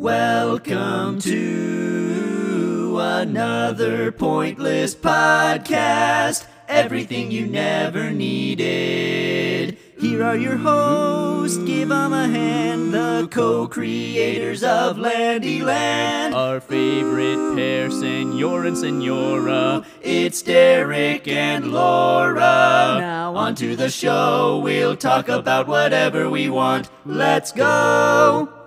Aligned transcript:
Welcome 0.00 1.18
to 1.22 2.98
another 3.00 4.12
pointless 4.12 4.94
podcast. 4.94 6.46
Everything 6.68 7.32
you 7.32 7.48
never 7.48 8.12
needed. 8.12 9.76
Here 9.98 10.22
are 10.22 10.36
your 10.36 10.58
hosts. 10.58 11.58
Give 11.58 11.88
Give 11.88 11.90
'em 11.90 12.12
a 12.12 12.28
hand. 12.28 12.94
The 12.94 13.26
co-creators 13.28 14.62
of 14.62 14.98
Landyland. 14.98 16.32
Our 16.32 16.60
favorite 16.60 17.56
pair, 17.56 17.90
Senor 17.90 18.66
and 18.66 18.78
Senora. 18.78 19.82
It's 20.00 20.42
Derek 20.42 21.26
and 21.26 21.72
Laura. 21.72 22.98
Now 23.00 23.34
onto 23.34 23.74
the 23.74 23.90
show. 23.90 24.60
We'll 24.62 24.94
talk 24.94 25.28
about 25.28 25.66
whatever 25.66 26.30
we 26.30 26.48
want. 26.48 26.88
Let's 27.04 27.50
go. 27.50 28.57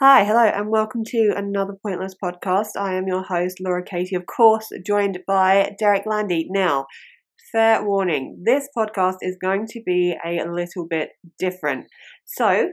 Hi, 0.00 0.22
hello, 0.22 0.44
and 0.44 0.70
welcome 0.70 1.02
to 1.06 1.32
another 1.34 1.74
Pointless 1.82 2.14
podcast. 2.22 2.76
I 2.78 2.94
am 2.94 3.08
your 3.08 3.24
host, 3.24 3.58
Laura 3.58 3.82
Katie, 3.82 4.14
of 4.14 4.26
course, 4.26 4.68
joined 4.86 5.18
by 5.26 5.74
Derek 5.76 6.04
Landy. 6.06 6.46
Now, 6.48 6.86
fair 7.50 7.84
warning, 7.84 8.44
this 8.44 8.68
podcast 8.78 9.16
is 9.22 9.36
going 9.42 9.66
to 9.70 9.82
be 9.84 10.16
a 10.24 10.44
little 10.48 10.86
bit 10.88 11.08
different. 11.36 11.86
So, 12.24 12.70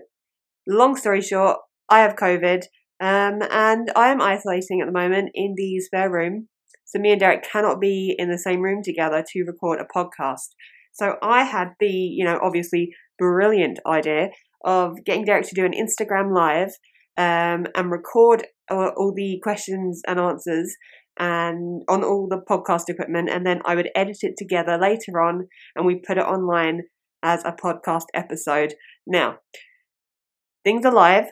long 0.67 0.95
story 0.95 1.23
short, 1.23 1.57
I 1.89 2.01
have 2.01 2.15
COVID, 2.15 2.65
um, 3.01 3.41
and 3.49 3.91
I 3.95 4.09
am 4.09 4.21
isolating 4.21 4.81
at 4.81 4.85
the 4.85 4.91
moment 4.91 5.31
in 5.33 5.55
the 5.57 5.79
spare 5.79 6.11
room. 6.11 6.49
So, 6.85 6.99
me 6.99 7.09
and 7.09 7.19
Derek 7.19 7.41
cannot 7.41 7.81
be 7.81 8.13
in 8.19 8.29
the 8.29 8.37
same 8.37 8.61
room 8.61 8.83
together 8.83 9.25
to 9.27 9.43
record 9.45 9.79
a 9.81 9.97
podcast. 9.97 10.49
So, 10.93 11.15
I 11.23 11.41
had 11.41 11.69
the, 11.79 11.89
you 11.89 12.23
know, 12.23 12.39
obviously 12.43 12.93
brilliant 13.17 13.79
idea 13.87 14.29
of 14.63 15.03
getting 15.03 15.25
Derek 15.25 15.47
to 15.47 15.55
do 15.55 15.65
an 15.65 15.73
Instagram 15.73 16.31
live 16.31 16.69
um, 17.17 17.67
and 17.75 17.91
record 17.91 18.47
all, 18.69 18.91
all 18.97 19.13
the 19.15 19.39
questions 19.43 20.01
and 20.07 20.19
answers 20.19 20.75
and 21.17 21.83
on 21.87 22.03
all 22.03 22.27
the 22.29 22.41
podcast 22.49 22.89
equipment 22.89 23.29
and 23.29 23.45
then 23.45 23.61
I 23.63 23.75
would 23.75 23.89
edit 23.95 24.17
it 24.21 24.35
together 24.37 24.77
later 24.77 25.21
on 25.21 25.47
and 25.75 25.85
we 25.85 25.95
put 25.95 26.17
it 26.17 26.25
online 26.25 26.83
as 27.23 27.43
a 27.45 27.51
podcast 27.53 28.05
episode. 28.13 28.75
Now, 29.07 29.37
things 30.63 30.85
are 30.85 30.91
live. 30.91 31.25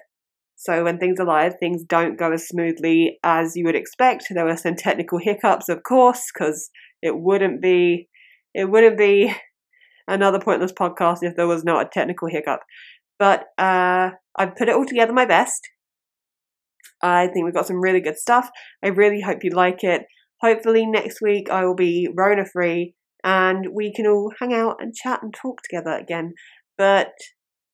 So 0.55 0.85
when 0.85 0.97
things 0.97 1.19
are 1.19 1.25
live, 1.25 1.55
things 1.59 1.83
don't 1.83 2.17
go 2.17 2.31
as 2.31 2.47
smoothly 2.47 3.19
as 3.23 3.57
you 3.57 3.65
would 3.65 3.75
expect. 3.75 4.27
There 4.29 4.45
were 4.45 4.55
some 4.55 4.75
technical 4.75 5.19
hiccups, 5.19 5.67
of 5.67 5.83
course, 5.83 6.23
because 6.33 6.69
it 7.01 7.17
wouldn't 7.17 7.61
be 7.61 8.07
it 8.53 8.69
wouldn't 8.69 8.97
be 8.97 9.33
another 10.07 10.39
pointless 10.39 10.71
podcast 10.71 11.19
if 11.21 11.35
there 11.35 11.47
was 11.47 11.63
not 11.63 11.85
a 11.85 11.89
technical 11.89 12.29
hiccup. 12.29 12.61
But 13.19 13.45
uh, 13.57 14.11
I've 14.37 14.55
put 14.55 14.69
it 14.69 14.75
all 14.75 14.85
together 14.85 15.13
my 15.13 15.25
best. 15.25 15.61
I 17.01 17.27
think 17.27 17.45
we've 17.45 17.53
got 17.53 17.67
some 17.67 17.81
really 17.81 18.01
good 18.01 18.17
stuff. 18.17 18.49
I 18.83 18.87
really 18.87 19.21
hope 19.21 19.43
you 19.43 19.51
like 19.51 19.83
it. 19.83 20.03
Hopefully, 20.41 20.85
next 20.85 21.21
week 21.21 21.49
I 21.49 21.65
will 21.65 21.75
be 21.75 22.09
Rona 22.13 22.45
free 22.45 22.95
and 23.23 23.67
we 23.73 23.93
can 23.93 24.07
all 24.07 24.31
hang 24.39 24.53
out 24.53 24.77
and 24.79 24.93
chat 24.93 25.21
and 25.21 25.33
talk 25.33 25.61
together 25.61 25.91
again. 25.91 26.33
But 26.77 27.11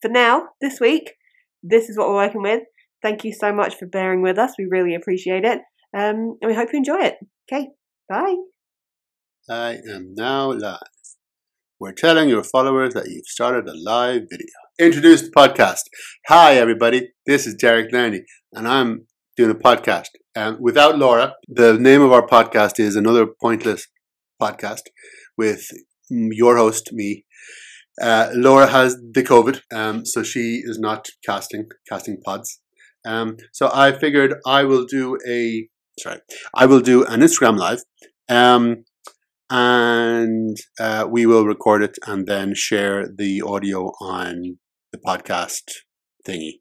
for 0.01 0.09
now, 0.09 0.49
this 0.61 0.79
week, 0.79 1.13
this 1.63 1.89
is 1.89 1.97
what 1.97 2.07
we're 2.07 2.15
working 2.15 2.41
with. 2.41 2.63
Thank 3.01 3.23
you 3.23 3.33
so 3.33 3.53
much 3.53 3.75
for 3.75 3.87
bearing 3.87 4.21
with 4.21 4.37
us. 4.37 4.53
We 4.57 4.67
really 4.69 4.93
appreciate 4.93 5.45
it. 5.45 5.59
Um, 5.97 6.37
and 6.41 6.47
we 6.47 6.53
hope 6.53 6.69
you 6.71 6.77
enjoy 6.77 6.99
it. 6.99 7.15
Okay, 7.51 7.69
bye. 8.07 8.35
I 9.49 9.77
am 9.91 10.13
now 10.15 10.51
live. 10.51 10.79
We're 11.79 11.93
telling 11.93 12.29
your 12.29 12.43
followers 12.43 12.93
that 12.93 13.07
you've 13.09 13.25
started 13.25 13.67
a 13.67 13.73
live 13.75 14.23
video. 14.29 14.47
Introduce 14.80 15.23
the 15.23 15.31
podcast. 15.31 15.81
Hi, 16.30 16.53
everybody. 16.53 17.09
This 17.25 17.45
is 17.45 17.55
Derek 17.55 17.91
Landy, 17.91 18.23
and 18.53 18.66
I'm 18.66 19.08
doing 19.36 19.52
a 19.52 19.53
podcast. 19.53 20.08
Um, 20.38 20.55
without 20.61 20.97
Laura, 20.97 21.33
the 21.49 21.73
name 21.73 22.02
of 22.02 22.13
our 22.13 22.25
podcast 22.25 22.80
is 22.80 22.95
Another 22.95 23.27
Pointless 23.41 23.88
Podcast 24.41 24.83
with 25.38 25.67
your 26.09 26.55
host, 26.55 26.93
me. 26.93 27.26
Uh, 28.02 28.30
Laura 28.33 28.67
has 28.67 28.95
the 28.95 29.21
COVID, 29.21 29.59
um, 29.73 30.05
so 30.05 30.23
she 30.23 30.61
is 30.64 30.80
not 30.80 31.08
casting 31.26 31.67
casting 31.89 32.21
pods. 32.21 32.61
Um, 33.05 33.36
so 33.52 33.70
I 33.73 33.92
figured 33.92 34.36
I 34.45 34.64
will 34.64 34.86
do 34.86 35.17
a 35.27 35.67
sorry, 35.99 36.21
I 36.55 36.67
will 36.67 36.80
do 36.80 37.03
an 37.03 37.20
Instagram 37.20 37.58
live. 37.58 37.82
Um, 38.30 38.86
and 39.49 40.55
uh, 40.80 41.05
we 41.11 41.26
will 41.26 41.45
record 41.45 41.83
it 41.83 41.98
and 42.08 42.26
then 42.27 42.53
share 42.55 43.09
the 43.14 43.42
audio 43.42 43.92
on 43.99 44.58
the 44.92 45.00
podcast 45.00 45.64
thingy 46.27 46.60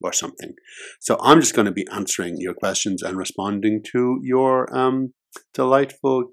or 0.00 0.12
something. 0.12 0.54
So 1.00 1.16
I'm 1.22 1.40
just 1.40 1.54
going 1.54 1.66
to 1.66 1.72
be 1.72 1.86
answering 1.92 2.36
your 2.38 2.54
questions 2.54 3.02
and 3.02 3.16
responding 3.16 3.82
to 3.92 4.18
your 4.22 4.74
um, 4.76 5.12
delightful 5.54 6.30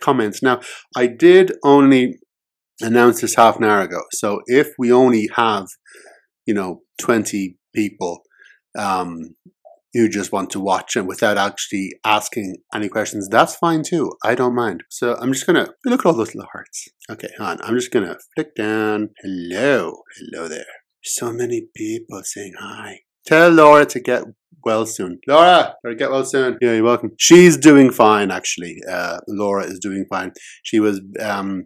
comments. 0.00 0.42
Now, 0.42 0.60
I 0.96 1.06
did 1.06 1.52
only 1.64 2.18
announce 2.80 3.20
this 3.20 3.34
half 3.34 3.56
an 3.56 3.64
hour 3.64 3.82
ago. 3.82 4.02
So 4.12 4.40
if 4.46 4.68
we 4.78 4.92
only 4.92 5.28
have, 5.34 5.66
you 6.46 6.54
know, 6.54 6.82
20 7.00 7.56
people 7.74 8.22
um, 8.78 9.34
who 9.92 10.08
just 10.08 10.32
want 10.32 10.50
to 10.50 10.60
watch 10.60 10.96
and 10.96 11.08
without 11.08 11.36
actually 11.36 11.92
asking 12.04 12.56
any 12.74 12.88
questions, 12.88 13.28
that's 13.28 13.56
fine 13.56 13.82
too. 13.82 14.12
I 14.24 14.34
don't 14.34 14.54
mind. 14.54 14.84
So 14.88 15.16
I'm 15.20 15.32
just 15.32 15.46
gonna 15.46 15.68
look 15.84 16.00
at 16.00 16.06
all 16.06 16.14
those 16.14 16.34
little 16.34 16.50
hearts. 16.52 16.88
Okay, 17.10 17.30
hon. 17.38 17.58
I'm 17.62 17.74
just 17.74 17.90
gonna 17.90 18.16
flick 18.34 18.54
down. 18.54 19.10
Hello, 19.22 20.02
hello 20.16 20.48
there. 20.48 20.64
So 21.02 21.32
many 21.32 21.68
people 21.74 22.22
saying 22.24 22.52
hi. 22.58 23.00
Tell 23.26 23.50
Laura 23.50 23.86
to 23.86 24.00
get 24.00 24.24
well 24.64 24.86
soon. 24.86 25.18
Laura, 25.26 25.74
or 25.84 25.94
get 25.94 26.10
well 26.10 26.24
soon. 26.24 26.58
Yeah, 26.60 26.74
you're 26.74 26.84
welcome. 26.84 27.12
She's 27.18 27.56
doing 27.56 27.90
fine, 27.90 28.30
actually. 28.30 28.76
Uh, 28.88 29.18
Laura 29.28 29.64
is 29.64 29.78
doing 29.78 30.04
fine. 30.08 30.32
She 30.62 30.80
was 30.80 31.00
um, 31.20 31.64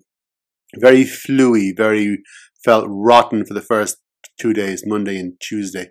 very 0.79 1.05
fluey, 1.05 1.73
very 1.77 2.19
felt 2.65 2.87
rotten 2.89 3.45
for 3.45 3.55
the 3.55 3.61
first 3.61 3.99
two 4.41 4.53
days, 4.53 4.85
Monday 4.87 5.19
and 5.19 5.35
Tuesday. 5.41 5.91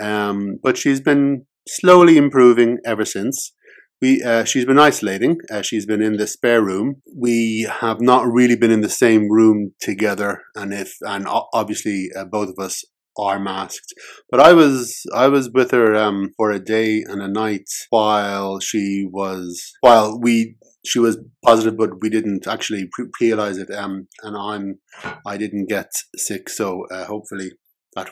Um, 0.00 0.58
but 0.62 0.76
she's 0.76 1.00
been 1.00 1.46
slowly 1.68 2.16
improving 2.16 2.78
ever 2.84 3.04
since. 3.04 3.52
We, 4.00 4.22
uh, 4.22 4.44
she's 4.44 4.64
been 4.64 4.78
isolating. 4.78 5.38
Uh, 5.50 5.62
she's 5.62 5.84
been 5.84 6.02
in 6.02 6.18
the 6.18 6.26
spare 6.26 6.62
room. 6.62 7.02
We 7.16 7.68
have 7.80 8.00
not 8.00 8.30
really 8.30 8.56
been 8.56 8.70
in 8.70 8.80
the 8.80 8.88
same 8.88 9.28
room 9.28 9.72
together, 9.80 10.42
and 10.54 10.72
if 10.72 10.94
and 11.00 11.26
obviously 11.28 12.08
uh, 12.16 12.24
both 12.24 12.50
of 12.50 12.64
us 12.64 12.84
are 13.18 13.40
masked. 13.40 13.92
But 14.30 14.40
I 14.40 14.52
was 14.52 15.02
I 15.12 15.26
was 15.26 15.50
with 15.52 15.72
her 15.72 15.94
um, 15.96 16.30
for 16.36 16.50
a 16.52 16.60
day 16.60 17.02
and 17.06 17.20
a 17.20 17.28
night 17.28 17.68
while 17.90 18.60
she 18.60 19.08
was 19.10 19.72
while 19.80 20.18
we 20.20 20.54
she 20.86 21.00
was 21.00 21.18
positive, 21.44 21.76
but 21.76 22.00
we 22.00 22.08
didn't 22.08 22.46
actually 22.46 22.88
realize 23.20 23.58
it. 23.58 23.70
Um, 23.70 24.06
and 24.22 24.36
I'm 24.36 24.78
I 25.26 25.36
didn't 25.36 25.68
get 25.68 25.90
sick, 26.16 26.48
so 26.48 26.86
uh, 26.90 27.06
hopefully 27.06 27.50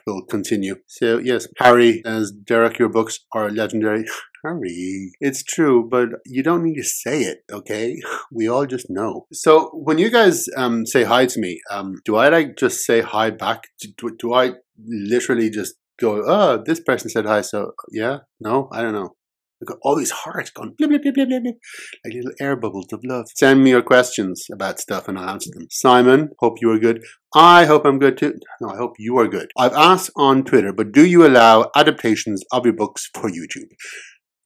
will 0.06 0.22
continue. 0.22 0.76
So 0.86 1.18
yes, 1.18 1.46
Harry, 1.58 2.02
as 2.04 2.30
Derek, 2.30 2.78
your 2.78 2.88
books 2.88 3.20
are 3.32 3.50
legendary. 3.50 4.04
Harry, 4.44 5.10
it's 5.20 5.42
true, 5.42 5.88
but 5.90 6.08
you 6.24 6.42
don't 6.42 6.62
need 6.62 6.76
to 6.76 6.84
say 6.84 7.22
it, 7.22 7.38
okay? 7.52 7.96
We 8.32 8.48
all 8.48 8.66
just 8.66 8.86
know. 8.88 9.26
So 9.32 9.70
when 9.72 9.98
you 9.98 10.10
guys 10.10 10.46
um, 10.56 10.86
say 10.86 11.04
hi 11.04 11.26
to 11.26 11.40
me, 11.40 11.60
um, 11.70 11.96
do 12.04 12.16
I 12.16 12.28
like 12.28 12.56
just 12.56 12.84
say 12.84 13.00
hi 13.00 13.30
back? 13.30 13.64
Do, 13.98 14.16
do 14.16 14.34
I 14.34 14.52
literally 14.86 15.50
just 15.50 15.74
go, 15.98 16.22
oh, 16.26 16.62
this 16.64 16.80
person 16.80 17.10
said 17.10 17.26
hi, 17.26 17.40
so 17.40 17.72
yeah? 17.90 18.18
No, 18.40 18.68
I 18.72 18.82
don't 18.82 18.92
know. 18.94 19.15
I've 19.60 19.68
got 19.68 19.78
all 19.82 19.96
these 19.96 20.10
hearts 20.10 20.50
going, 20.50 20.74
blip, 20.76 20.90
blip, 20.90 21.02
blip, 21.02 21.14
blip, 21.14 21.28
blip, 21.42 21.56
like 22.04 22.14
little 22.14 22.32
air 22.40 22.56
bubbles 22.56 22.92
of 22.92 23.00
love. 23.04 23.26
Send 23.34 23.64
me 23.64 23.70
your 23.70 23.82
questions 23.82 24.46
about 24.52 24.78
stuff 24.78 25.08
and 25.08 25.18
I'll 25.18 25.30
answer 25.30 25.50
them. 25.52 25.66
Simon, 25.70 26.30
hope 26.40 26.56
you 26.60 26.70
are 26.70 26.78
good. 26.78 27.02
I 27.34 27.64
hope 27.64 27.86
I'm 27.86 27.98
good 27.98 28.18
too. 28.18 28.34
No, 28.60 28.68
I 28.68 28.76
hope 28.76 28.92
you 28.98 29.18
are 29.18 29.28
good. 29.28 29.48
I've 29.56 29.72
asked 29.72 30.10
on 30.16 30.44
Twitter, 30.44 30.72
but 30.72 30.92
do 30.92 31.06
you 31.06 31.26
allow 31.26 31.70
adaptations 31.74 32.42
of 32.52 32.66
your 32.66 32.74
books 32.74 33.08
for 33.14 33.30
YouTube? 33.30 33.70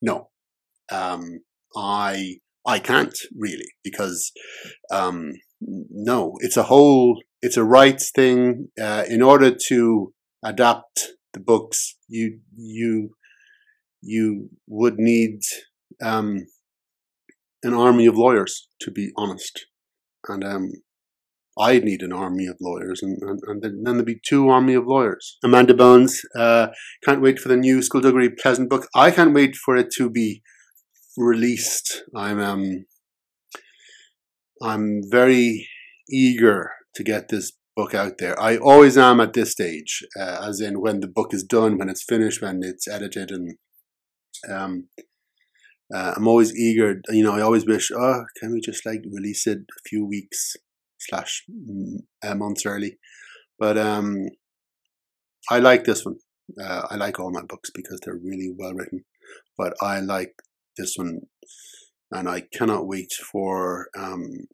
No. 0.01 0.29
Um, 0.91 1.39
I 1.75 2.35
I 2.65 2.79
can't 2.79 3.17
really 3.37 3.67
because 3.83 4.31
um, 4.91 5.33
no, 5.59 6.35
it's 6.39 6.57
a 6.57 6.63
whole 6.63 7.21
it's 7.41 7.57
a 7.57 7.63
rights 7.63 8.11
thing. 8.13 8.69
Uh, 8.81 9.03
in 9.09 9.21
order 9.21 9.55
to 9.67 10.13
adapt 10.43 11.13
the 11.33 11.39
books, 11.39 11.97
you 12.07 12.39
you 12.55 13.11
you 14.01 14.49
would 14.67 14.95
need 14.97 15.41
um, 16.03 16.47
an 17.63 17.73
army 17.73 18.05
of 18.05 18.17
lawyers, 18.17 18.67
to 18.81 18.91
be 18.91 19.11
honest. 19.15 19.67
And 20.27 20.43
um, 20.43 20.71
I 21.59 21.79
need 21.79 22.01
an 22.01 22.13
army 22.13 22.47
of 22.47 22.57
lawyers, 22.61 23.01
and, 23.01 23.17
and, 23.21 23.39
and 23.45 23.85
then 23.85 23.95
there'd 23.95 24.05
be 24.05 24.19
two 24.27 24.49
army 24.49 24.73
of 24.73 24.87
lawyers. 24.87 25.37
Amanda 25.43 25.73
Bones, 25.73 26.21
uh, 26.37 26.67
can't 27.03 27.21
wait 27.21 27.39
for 27.39 27.49
the 27.49 27.57
new 27.57 27.81
Skullduggery 27.81 28.29
Pleasant 28.29 28.69
book. 28.69 28.87
I 28.95 29.11
can't 29.11 29.33
wait 29.33 29.55
for 29.55 29.75
it 29.75 29.91
to 29.97 30.09
be 30.09 30.41
released. 31.17 32.03
I'm 32.15 32.39
um, 32.39 32.85
I'm 34.63 35.01
very 35.09 35.67
eager 36.09 36.71
to 36.95 37.03
get 37.03 37.29
this 37.29 37.51
book 37.75 37.93
out 37.93 38.13
there. 38.19 38.39
I 38.39 38.57
always 38.57 38.97
am 38.97 39.19
at 39.19 39.33
this 39.33 39.51
stage, 39.51 40.03
uh, 40.19 40.45
as 40.47 40.61
in 40.61 40.81
when 40.81 40.99
the 40.99 41.07
book 41.07 41.33
is 41.33 41.43
done, 41.43 41.77
when 41.77 41.89
it's 41.89 42.03
finished, 42.03 42.41
when 42.41 42.61
it's 42.63 42.87
edited, 42.87 43.31
and 43.31 43.57
um, 44.49 44.87
uh, 45.93 46.13
I'm 46.15 46.27
always 46.27 46.55
eager. 46.55 47.01
You 47.09 47.23
know, 47.23 47.33
I 47.33 47.41
always 47.41 47.65
wish, 47.65 47.91
oh, 47.91 48.23
can 48.39 48.53
we 48.53 48.61
just 48.61 48.85
like 48.85 49.01
release 49.11 49.45
it 49.47 49.59
a 49.59 49.89
few 49.89 50.05
weeks 50.05 50.55
slash 50.99 51.43
uh, 52.23 52.35
months 52.35 52.65
early? 52.65 52.97
But 53.59 53.77
um, 53.77 54.27
I 55.49 55.59
like 55.59 55.83
this 55.83 56.05
one. 56.05 56.15
Uh, 56.61 56.87
I 56.89 56.95
like 56.95 57.19
all 57.19 57.31
my 57.31 57.43
books 57.47 57.69
because 57.73 57.99
they're 58.03 58.19
really 58.21 58.53
well 58.57 58.73
written. 58.73 59.05
But 59.57 59.73
I 59.81 59.99
like 59.99 60.33
this 60.77 60.95
one, 60.95 61.21
and 62.11 62.27
I 62.27 62.43
cannot 62.53 62.87
wait 62.87 63.11
for 63.31 63.87
um, 63.97 64.47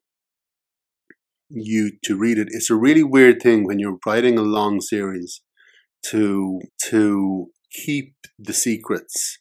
you 1.50 1.92
to 2.04 2.18
read 2.18 2.38
it. 2.38 2.48
It's 2.52 2.70
a 2.70 2.76
really 2.76 3.04
weird 3.04 3.42
thing 3.42 3.66
when 3.66 3.80
you're 3.80 4.00
writing 4.06 4.38
a 4.38 4.44
long 4.44 4.82
series 4.82 5.42
to 6.08 6.62
to 6.90 7.48
keep 7.72 8.16
the 8.38 8.54
secrets 8.54 9.40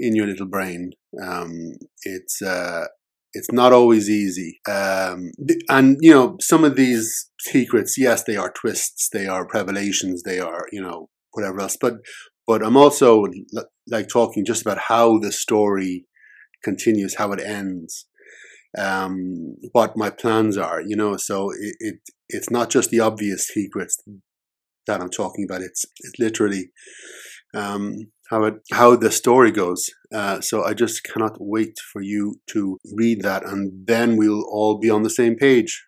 in 0.00 0.16
your 0.16 0.26
little 0.26 0.48
brain. 0.48 0.92
Um, 1.22 1.72
it's 2.02 2.40
uh, 2.42 2.86
it's 3.32 3.52
not 3.52 3.72
always 3.72 4.08
easy. 4.08 4.60
Um, 4.68 5.30
and 5.68 5.96
you 6.00 6.12
know, 6.12 6.36
some 6.40 6.64
of 6.64 6.76
these 6.76 7.30
secrets, 7.40 7.96
yes, 7.96 8.24
they 8.24 8.36
are 8.36 8.52
twists, 8.52 9.08
they 9.12 9.26
are 9.26 9.48
revelations, 9.52 10.22
they 10.22 10.40
are 10.40 10.64
you 10.72 10.82
know 10.82 11.08
whatever 11.32 11.60
else. 11.60 11.76
But 11.80 11.94
but 12.46 12.64
I'm 12.64 12.76
also 12.76 13.24
like 13.88 14.08
talking 14.08 14.44
just 14.44 14.62
about 14.62 14.78
how 14.88 15.18
the 15.18 15.32
story 15.32 16.06
continues, 16.64 17.16
how 17.16 17.32
it 17.32 17.40
ends, 17.40 18.06
um, 18.78 19.56
what 19.72 19.96
my 19.96 20.10
plans 20.10 20.56
are. 20.56 20.80
You 20.80 20.96
know, 20.96 21.16
so 21.16 21.50
it, 21.50 21.76
it 21.78 21.94
it's 22.28 22.50
not 22.50 22.70
just 22.70 22.90
the 22.90 23.00
obvious 23.00 23.46
secrets 23.46 23.98
that 24.86 25.00
I'm 25.00 25.10
talking 25.10 25.46
about. 25.48 25.62
It's 25.62 25.84
it's 26.00 26.18
literally 26.18 26.70
um, 27.54 27.96
how 28.30 28.44
it 28.44 28.54
how 28.72 28.96
the 28.96 29.10
story 29.10 29.50
goes. 29.50 29.86
Uh, 30.14 30.40
so 30.40 30.64
I 30.64 30.74
just 30.74 31.04
cannot 31.04 31.36
wait 31.38 31.78
for 31.92 32.00
you 32.00 32.40
to 32.50 32.78
read 32.94 33.22
that, 33.22 33.44
and 33.44 33.86
then 33.86 34.16
we'll 34.16 34.44
all 34.50 34.78
be 34.78 34.90
on 34.90 35.02
the 35.02 35.10
same 35.10 35.36
page. 35.36 35.84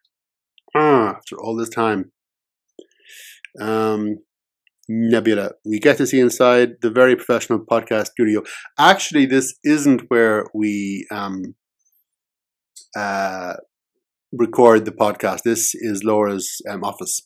Ah, 0.74 1.16
after 1.16 1.36
all 1.40 1.56
this 1.56 1.68
time. 1.68 2.12
Um, 3.60 4.18
Nebula. 4.88 5.52
We 5.64 5.78
get 5.78 5.96
to 5.98 6.06
see 6.06 6.18
inside 6.18 6.80
the 6.82 6.90
very 6.90 7.14
professional 7.14 7.60
podcast 7.60 8.08
studio. 8.08 8.42
Actually, 8.78 9.26
this 9.26 9.54
isn't 9.64 10.02
where 10.08 10.46
we 10.54 11.06
um, 11.10 11.54
uh, 12.96 13.54
record 14.32 14.84
the 14.84 14.92
podcast. 14.92 15.42
This 15.44 15.74
is 15.74 16.02
Laura's 16.02 16.60
um, 16.68 16.82
office. 16.82 17.20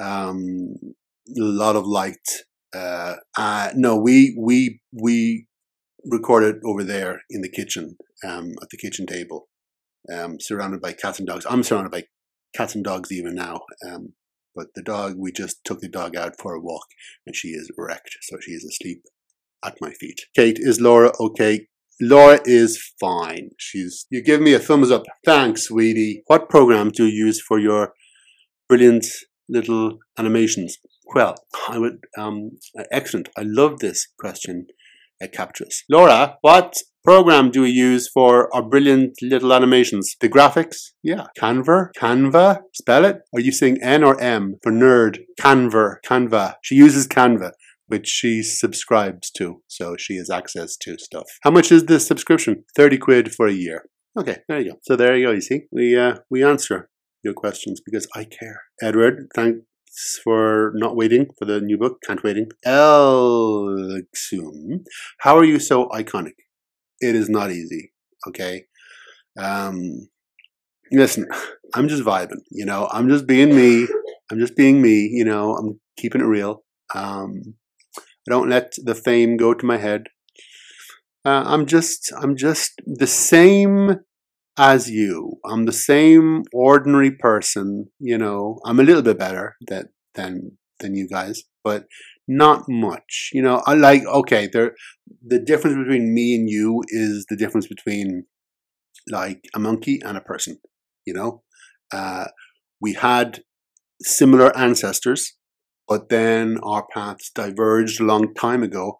Um, 0.00 0.74
a 1.28 1.42
lot 1.42 1.76
of 1.76 1.86
light 1.86 2.26
uh, 2.74 3.70
no, 3.74 3.96
we 3.96 4.36
we 4.38 4.80
we 4.92 5.46
recorded 6.04 6.56
over 6.64 6.82
there 6.82 7.20
in 7.30 7.42
the 7.42 7.48
kitchen, 7.50 7.96
um, 8.24 8.52
at 8.62 8.68
the 8.70 8.76
kitchen 8.76 9.06
table, 9.06 9.48
um, 10.12 10.38
surrounded 10.40 10.80
by 10.80 10.92
cats 10.92 11.18
and 11.18 11.28
dogs. 11.28 11.46
I'm 11.48 11.62
surrounded 11.62 11.92
by 11.92 12.04
cats 12.54 12.74
and 12.74 12.84
dogs 12.84 13.12
even 13.12 13.34
now. 13.34 13.60
Um, 13.86 14.14
but 14.54 14.68
the 14.74 14.82
dog, 14.82 15.14
we 15.16 15.32
just 15.32 15.64
took 15.64 15.80
the 15.80 15.88
dog 15.88 16.14
out 16.14 16.34
for 16.38 16.54
a 16.54 16.60
walk, 16.60 16.86
and 17.26 17.34
she 17.34 17.48
is 17.48 17.70
wrecked, 17.78 18.16
so 18.22 18.36
she 18.40 18.52
is 18.52 18.64
asleep 18.64 19.02
at 19.64 19.76
my 19.80 19.92
feet. 19.92 20.20
Kate, 20.34 20.58
is 20.58 20.80
Laura 20.80 21.12
okay? 21.20 21.66
Laura 22.00 22.40
is 22.44 22.92
fine. 23.00 23.50
She's. 23.58 24.06
You 24.10 24.22
give 24.22 24.40
me 24.40 24.54
a 24.54 24.58
thumbs 24.58 24.90
up. 24.90 25.04
Thanks, 25.24 25.64
sweetie. 25.64 26.22
What 26.26 26.48
program 26.48 26.90
do 26.90 27.06
you 27.06 27.26
use 27.26 27.40
for 27.40 27.58
your 27.58 27.92
brilliant 28.68 29.06
little 29.52 29.98
animations? 30.18 30.78
Well, 31.14 31.34
I 31.68 31.78
would, 31.78 31.98
um, 32.18 32.52
excellent. 32.90 33.28
I 33.36 33.42
love 33.42 33.80
this 33.80 34.08
question, 34.18 34.66
uh, 35.22 35.26
Captress. 35.26 35.84
Laura, 35.90 36.38
what 36.40 36.74
program 37.04 37.50
do 37.50 37.62
we 37.62 37.70
use 37.70 38.08
for 38.08 38.54
our 38.54 38.62
brilliant 38.62 39.18
little 39.20 39.52
animations? 39.52 40.16
The 40.20 40.28
graphics? 40.28 40.92
Yeah. 41.02 41.26
Canva? 41.38 41.90
Canva? 41.96 42.60
Spell 42.72 43.04
it? 43.04 43.20
Are 43.34 43.40
you 43.40 43.52
saying 43.52 43.82
N 43.82 44.02
or 44.02 44.20
M 44.20 44.56
for 44.62 44.72
nerd? 44.72 45.18
Canva. 45.40 45.96
Canva. 46.04 46.54
She 46.62 46.76
uses 46.76 47.06
Canva 47.06 47.52
which 47.92 48.08
she 48.08 48.42
subscribes 48.42 49.30
to, 49.30 49.60
so 49.68 49.96
she 49.98 50.16
has 50.16 50.30
access 50.30 50.78
to 50.78 50.96
stuff. 50.98 51.26
How 51.42 51.50
much 51.50 51.70
is 51.70 51.84
this 51.84 52.06
subscription? 52.06 52.64
30 52.74 52.96
quid 52.96 53.34
for 53.34 53.46
a 53.46 53.52
year. 53.52 53.84
Okay, 54.18 54.38
there 54.48 54.60
you 54.60 54.72
go. 54.72 54.78
So 54.82 54.96
there 54.96 55.14
you 55.14 55.26
go, 55.26 55.32
you 55.32 55.42
see? 55.42 55.62
We 55.70 55.98
uh, 55.98 56.16
we 56.30 56.42
answer 56.42 56.88
your 57.22 57.34
questions 57.34 57.80
because 57.84 58.08
I 58.14 58.24
care. 58.24 58.62
Edward, 58.82 59.28
thanks 59.34 60.18
for 60.22 60.72
not 60.74 60.96
waiting 60.96 61.26
for 61.38 61.44
the 61.44 61.60
new 61.60 61.78
book. 61.78 61.98
Can't 62.06 62.22
waiting. 62.22 62.48
Elxum. 62.66 64.04
How 65.18 65.36
are 65.36 65.44
you 65.44 65.58
so 65.58 65.88
iconic? 65.88 66.34
It 67.00 67.14
is 67.14 67.28
not 67.28 67.50
easy. 67.50 67.92
Okay. 68.28 68.66
Um, 69.38 70.08
listen, 70.90 71.26
I'm 71.74 71.88
just 71.88 72.02
vibing. 72.02 72.42
You 72.50 72.66
know, 72.66 72.88
I'm 72.92 73.08
just 73.08 73.26
being 73.26 73.54
me. 73.54 73.86
I'm 74.30 74.38
just 74.38 74.56
being 74.56 74.80
me. 74.80 75.08
You 75.12 75.24
know, 75.24 75.54
I'm 75.54 75.80
keeping 75.96 76.20
it 76.20 76.26
real. 76.26 76.64
Um, 76.94 77.54
I 77.98 78.30
don't 78.30 78.48
let 78.48 78.72
the 78.82 78.94
fame 78.94 79.36
go 79.36 79.52
to 79.54 79.66
my 79.66 79.78
head. 79.78 80.04
Uh, 81.24 81.44
I'm 81.46 81.66
just, 81.66 82.12
I'm 82.20 82.36
just 82.36 82.80
the 82.84 83.06
same 83.06 84.00
as 84.56 84.90
you. 84.90 85.38
I'm 85.44 85.64
the 85.64 85.72
same 85.72 86.44
ordinary 86.52 87.10
person, 87.10 87.90
you 87.98 88.18
know. 88.18 88.58
I'm 88.64 88.80
a 88.80 88.82
little 88.84 89.02
bit 89.02 89.18
better 89.18 89.56
that 89.68 89.86
than 90.14 90.58
than 90.80 90.94
you 90.94 91.08
guys, 91.08 91.42
but 91.64 91.86
not 92.28 92.64
much. 92.68 93.30
You 93.32 93.42
know, 93.42 93.62
I 93.66 93.74
like 93.74 94.04
okay, 94.06 94.48
there 94.52 94.74
the 95.26 95.38
difference 95.38 95.76
between 95.76 96.14
me 96.14 96.34
and 96.34 96.48
you 96.48 96.82
is 96.88 97.26
the 97.28 97.36
difference 97.36 97.66
between 97.66 98.24
like 99.10 99.44
a 99.54 99.58
monkey 99.58 100.00
and 100.04 100.16
a 100.16 100.20
person, 100.22 100.58
you 101.06 101.14
know. 101.14 101.42
Uh, 101.92 102.26
we 102.80 102.94
had 102.94 103.42
similar 104.02 104.56
ancestors, 104.56 105.36
but 105.88 106.08
then 106.08 106.58
our 106.62 106.86
paths 106.92 107.30
diverged 107.34 108.00
a 108.00 108.04
long 108.04 108.34
time 108.34 108.62
ago 108.62 108.98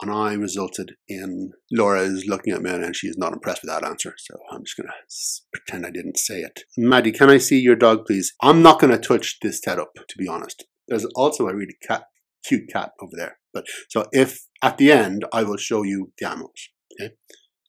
and 0.00 0.10
I 0.10 0.34
resulted 0.34 0.92
in 1.08 1.52
Laura 1.72 2.02
is 2.02 2.26
looking 2.26 2.52
at 2.52 2.62
me 2.62 2.70
and 2.70 2.94
she 2.94 3.08
is 3.08 3.18
not 3.18 3.32
impressed 3.32 3.62
with 3.62 3.70
that 3.70 3.84
answer. 3.84 4.14
So 4.18 4.36
I'm 4.50 4.64
just 4.64 4.76
going 4.76 4.88
to 4.88 5.40
pretend 5.52 5.86
I 5.86 5.90
didn't 5.90 6.18
say 6.18 6.40
it. 6.40 6.60
Maddie, 6.76 7.12
can 7.12 7.30
I 7.30 7.38
see 7.38 7.58
your 7.58 7.76
dog, 7.76 8.06
please? 8.06 8.32
I'm 8.40 8.62
not 8.62 8.80
going 8.80 8.92
to 8.92 8.98
touch 8.98 9.38
this 9.42 9.60
setup, 9.60 9.90
to 9.94 10.18
be 10.18 10.28
honest. 10.28 10.64
There's 10.86 11.04
also 11.16 11.48
a 11.48 11.54
really 11.54 11.76
cat, 11.86 12.04
cute 12.44 12.68
cat 12.72 12.92
over 13.02 13.12
there. 13.14 13.38
But 13.52 13.64
so 13.88 14.06
if 14.12 14.46
at 14.62 14.78
the 14.78 14.92
end, 14.92 15.24
I 15.32 15.42
will 15.42 15.56
show 15.56 15.82
you 15.82 16.12
the 16.18 16.28
animals. 16.28 16.68
Okay. 17.00 17.14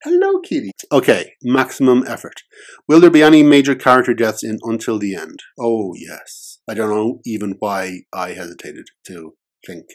Hello, 0.04 0.40
kitty. 0.40 0.72
Okay, 0.94 1.34
maximum 1.44 2.06
effort. 2.08 2.44
Will 2.88 3.02
there 3.02 3.10
be 3.10 3.22
any 3.22 3.44
major 3.44 3.76
character 3.76 4.14
deaths 4.14 4.44
in 4.44 4.58
Until 4.64 4.98
the 4.98 5.14
End? 5.14 5.40
Oh, 5.60 5.94
yes. 5.94 6.60
I 6.70 6.74
don't 6.74 6.90
know 6.90 7.20
even 7.26 7.58
why 7.60 8.04
I 8.14 8.30
hesitated 8.32 8.88
to 9.08 9.34
think. 9.66 9.86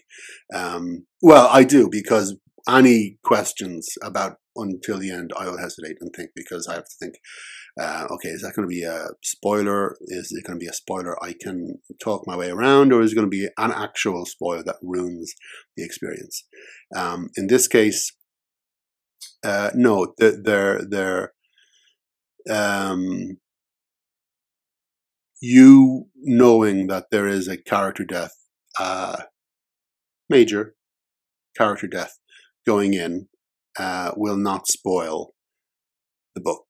Um, 0.55 1.07
well, 1.23 1.49
I 1.51 1.65
do 1.65 1.89
because 1.91 2.37
any 2.69 3.19
questions 3.23 3.89
about 4.03 4.37
until 4.57 4.99
the 4.99 5.11
end, 5.11 5.33
I 5.37 5.47
will 5.47 5.59
hesitate 5.59 5.97
and 6.01 6.11
think 6.15 6.31
because 6.35 6.69
I 6.69 6.75
have 6.75 6.85
to 6.85 6.97
think. 7.01 7.17
Uh, 7.81 8.07
okay, 8.09 8.29
is 8.29 8.43
that 8.43 8.55
going 8.55 8.69
to 8.69 8.73
be 8.73 8.85
a 8.85 9.09
spoiler? 9.23 9.97
Is 10.03 10.31
it 10.31 10.47
going 10.47 10.59
to 10.59 10.65
be 10.65 10.69
a 10.69 10.73
spoiler 10.73 11.23
I 11.23 11.35
can 11.39 11.81
talk 12.01 12.23
my 12.25 12.37
way 12.37 12.49
around, 12.49 12.93
or 12.93 13.03
is 13.03 13.13
it 13.13 13.15
going 13.17 13.27
to 13.27 13.37
be 13.37 13.49
an 13.59 13.73
actual 13.73 14.27
spoiler 14.27 14.63
that 14.63 14.77
ruins 14.81 15.35
the 15.77 15.85
experience? 15.85 16.45
Um, 16.95 17.31
in 17.37 17.49
this 17.49 17.67
case, 17.67 18.13
uh, 19.45 19.71
no, 19.75 20.15
they're 20.19 20.83
they're 20.89 21.33
um, 22.49 23.39
you 25.41 26.07
knowing 26.17 26.87
that 26.87 27.07
there 27.11 27.27
is 27.27 27.49
a 27.49 27.57
character 27.57 28.05
death 28.05 28.35
uh, 28.79 29.17
major 30.29 30.75
character 31.57 31.87
death 31.87 32.19
going 32.67 32.95
in 32.95 33.29
uh, 33.79 34.13
will 34.17 34.37
not 34.37 34.67
spoil 34.67 35.35
the 36.35 36.41
book. 36.41 36.65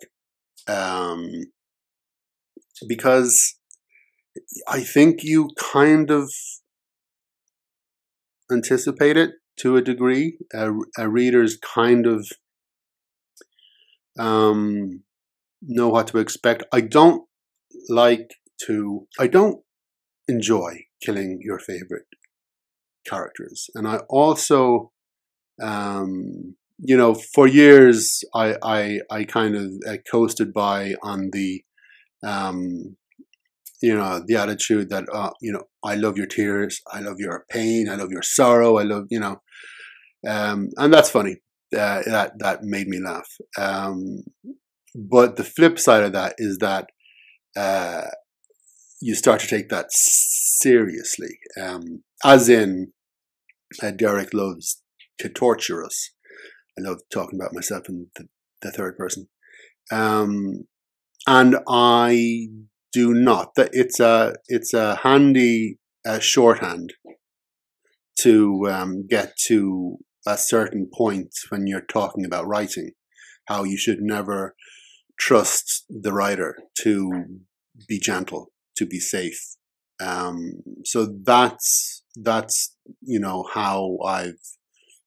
Um, 0.66 1.30
because 2.88 3.56
I 4.68 4.80
think 4.80 5.23
you 5.23 5.50
kind 5.58 6.11
of 6.11 6.30
anticipate 8.50 9.16
it 9.16 9.32
to 9.58 9.76
a 9.76 9.82
degree. 9.82 10.38
A, 10.52 10.73
a 10.99 11.08
readers 11.08 11.56
kind 11.56 12.06
of 12.06 12.26
um, 14.18 15.02
know 15.62 15.88
what 15.88 16.08
to 16.08 16.18
expect. 16.18 16.64
I 16.73 16.80
don't 16.80 17.26
like 17.88 18.30
to, 18.66 19.06
I 19.18 19.26
don't 19.26 19.62
enjoy 20.28 20.87
killing 21.02 21.40
your 21.42 21.58
favorite 21.58 22.06
characters. 23.04 23.68
And 23.75 23.87
I 23.87 23.99
also, 24.08 24.90
um, 25.62 26.56
you 26.78 26.96
know, 26.96 27.14
for 27.14 27.46
years 27.46 28.23
I 28.34 28.56
I, 28.62 29.00
I 29.11 29.25
kind 29.25 29.54
of 29.56 29.73
uh, 29.88 29.96
coasted 30.11 30.52
by 30.52 30.94
on 31.02 31.30
the, 31.32 31.62
um, 32.26 32.96
you 33.82 33.94
know, 33.94 34.23
the 34.26 34.37
attitude 34.37 34.90
that, 34.90 35.04
uh, 35.12 35.30
you 35.40 35.52
know, 35.52 35.64
I 35.84 35.94
love 35.94 36.16
your 36.16 36.26
tears, 36.26 36.80
I 36.92 37.00
love 37.00 37.16
your 37.18 37.44
pain, 37.50 37.88
I 37.88 37.96
love 37.96 38.11
your 38.11 38.23
sorrow, 38.23 38.78
I 38.78 38.82
love, 38.82 39.04
you 39.11 39.20
know, 39.20 39.42
um, 40.26 40.70
and 40.76 40.92
that's 40.92 41.11
funny. 41.11 41.37
Uh, 41.76 42.02
that 42.06 42.32
that 42.38 42.62
made 42.62 42.87
me 42.87 43.00
laugh. 43.00 43.28
Um, 43.58 44.23
but 44.94 45.37
the 45.37 45.44
flip 45.44 45.78
side 45.78 46.04
of 46.04 46.12
that 46.12 46.34
is 46.38 46.58
that 46.58 46.87
uh, 47.56 48.06
you 49.04 49.14
start 49.14 49.38
to 49.38 49.46
take 49.46 49.68
that 49.68 49.92
seriously, 49.92 51.38
um, 51.61 52.02
as 52.25 52.49
in 52.49 52.92
uh, 53.82 53.90
Derek 53.90 54.32
loves 54.32 54.80
to 55.18 55.28
torture 55.28 55.84
us. 55.84 56.11
I 56.78 56.88
love 56.88 57.00
talking 57.12 57.38
about 57.38 57.52
myself 57.52 57.87
in 57.87 58.06
the, 58.16 58.28
the 58.62 58.73
third 58.73 58.96
person, 58.96 59.28
um, 59.92 60.64
and 61.26 61.56
I 61.68 62.46
do 62.94 63.12
not. 63.12 63.54
That 63.56 63.70
it's 63.73 64.00
a 64.00 64.37
it's 64.49 64.73
a 64.73 64.96
handy 64.96 65.78
uh, 66.06 66.20
shorthand 66.20 66.94
to 68.20 68.70
um, 68.70 69.06
get 69.06 69.34
to 69.49 69.99
a 70.26 70.38
certain 70.38 70.88
point 70.90 71.34
when 71.50 71.66
you're 71.66 71.82
talking 71.82 72.25
about 72.25 72.46
writing. 72.46 72.92
How 73.49 73.64
you 73.64 73.76
should 73.76 74.00
never 74.00 74.54
trust 75.20 75.84
the 75.90 76.14
writer 76.14 76.56
to 76.80 77.26
be 77.87 78.00
gentle, 78.00 78.53
to 78.76 78.87
be 78.87 78.99
safe. 78.99 79.57
Um, 80.00 80.62
so 80.85 81.07
that's 81.25 82.02
that's 82.16 82.76
you 83.00 83.21
know 83.21 83.45
how 83.54 83.99
I've 84.04 84.40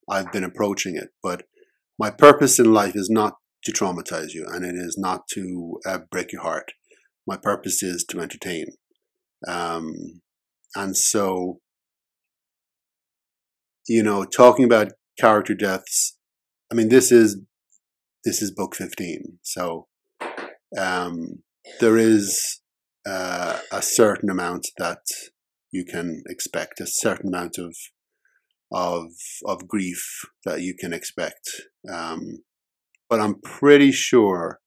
I've 0.10 0.32
been 0.32 0.44
approaching 0.44 0.96
it. 0.96 1.10
But 1.22 1.44
my 2.00 2.10
purpose 2.10 2.60
in 2.60 2.74
life 2.74 2.96
is 2.96 3.10
not 3.10 3.38
to 3.64 3.72
traumatize 3.72 4.34
you, 4.34 4.46
and 4.48 4.64
it 4.64 4.76
is 4.76 4.98
not 4.98 5.28
to 5.34 5.80
uh, 5.86 6.00
break 6.12 6.32
your 6.32 6.44
heart 6.44 6.72
my 7.28 7.38
purpose 7.38 7.84
is 7.84 8.06
to 8.10 8.22
entertain. 8.22 8.68
Um, 9.48 10.22
and 10.76 10.96
so, 10.96 11.60
you 13.88 14.02
know, 14.02 14.24
talking 14.24 14.66
about 14.66 14.94
character 15.20 15.54
deaths, 15.54 16.18
I 16.72 16.76
mean, 16.76 16.90
this 16.90 17.12
is 17.12 17.42
this 18.24 18.42
is 18.42 18.52
book 18.52 18.76
fifteen, 18.76 19.40
so 19.44 19.88
um, 20.78 21.44
there 21.80 21.98
is 21.98 22.62
uh, 23.08 23.60
a 23.72 23.82
certain 23.82 24.30
amount 24.30 24.68
that 24.78 25.04
you 25.72 25.86
can 25.86 26.24
expect, 26.28 26.80
a 26.80 26.88
certain 26.88 27.34
amount 27.34 27.58
of 27.58 27.76
of 28.70 29.12
of 29.46 29.68
grief 29.68 30.26
that 30.44 30.62
you 30.62 30.76
can 30.78 30.94
expect. 30.94 31.50
Um, 31.92 32.40
but 33.10 33.20
I'm 33.20 33.40
pretty 33.42 33.92
sure, 33.92 34.60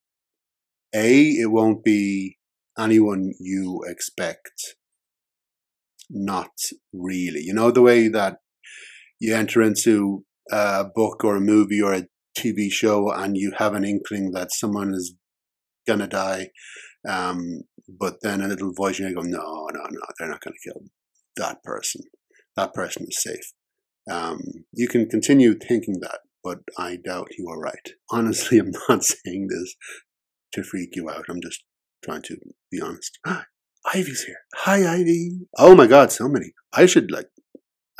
a 0.94 1.23
it 1.30 1.50
won't 1.50 1.85
be 1.85 2.38
anyone 2.78 3.32
you 3.38 3.82
expect. 3.87 4.76
Not 6.09 6.50
really. 6.92 7.42
You 7.42 7.54
know, 7.54 7.70
the 7.70 7.82
way 7.82 8.09
that 8.09 8.38
you 9.20 9.35
enter 9.35 9.62
into 9.62 10.25
a 10.50 10.85
book 10.94 11.25
or 11.25 11.37
a 11.37 11.40
movie 11.40 11.80
or 11.82 11.92
a 11.92 12.06
TV 12.37 12.70
show 12.70 13.11
and 13.12 13.37
you 13.37 13.52
have 13.59 13.75
an 13.75 13.85
inkling 13.85 14.32
that 14.32 14.52
someone 14.52 14.94
is 14.94 15.14
gonna 15.90 16.06
die, 16.06 16.49
um, 17.09 17.62
but 17.88 18.18
then 18.23 18.40
a 18.40 18.49
little 18.49 18.73
voice 18.73 19.00
in 19.00 19.09
you 19.09 19.14
go, 19.14 19.23
no, 19.23 19.68
no, 19.73 19.80
no, 19.90 20.00
they're 20.18 20.28
not 20.28 20.40
gonna 20.40 20.56
kill 20.64 20.82
that 21.37 21.62
person. 21.64 22.02
That 22.56 22.75
person 22.75 23.06
is 23.09 23.23
safe. 23.23 23.52
Um, 24.11 24.40
you 24.73 24.88
can 24.88 25.09
continue 25.09 25.54
thinking 25.54 25.99
that, 26.00 26.20
but 26.42 26.59
I 26.78 26.97
doubt 26.97 27.28
you 27.38 27.49
are 27.49 27.61
right. 27.61 27.88
Honestly, 28.11 28.59
I'm 28.59 28.73
not 28.88 29.04
saying 29.04 29.49
this 29.49 29.75
to 30.54 30.62
freak 30.62 30.90
you 30.94 31.09
out. 31.11 31.26
I'm 31.28 31.40
just 31.42 31.62
trying 32.04 32.23
to 32.23 32.37
be 32.70 32.80
honest. 32.80 33.18
Ivy's 33.94 34.25
here. 34.25 34.37
Hi, 34.59 34.94
Ivy. 34.99 35.40
Oh 35.59 35.75
my 35.75 35.87
God, 35.87 36.12
so 36.12 36.28
many. 36.28 36.52
I 36.73 36.87
should 36.87 37.11
like 37.11 37.28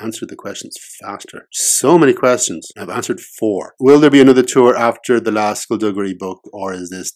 answer 0.01 0.27
the 0.27 0.37
questions 0.37 0.77
faster. 1.01 1.49
So 1.53 1.99
many 1.99 2.13
questions. 2.13 2.71
I've 2.79 2.91
answered 2.91 3.21
four. 3.21 3.75
Will 3.81 4.01
there 4.01 4.11
be 4.11 4.21
another 4.21 4.43
tour 4.43 4.77
after 4.77 5.21
the 5.21 5.33
last 5.33 5.63
Skullduggery 5.63 6.15
book, 6.15 6.41
or 6.53 6.73
is 6.73 6.91
this 6.91 7.13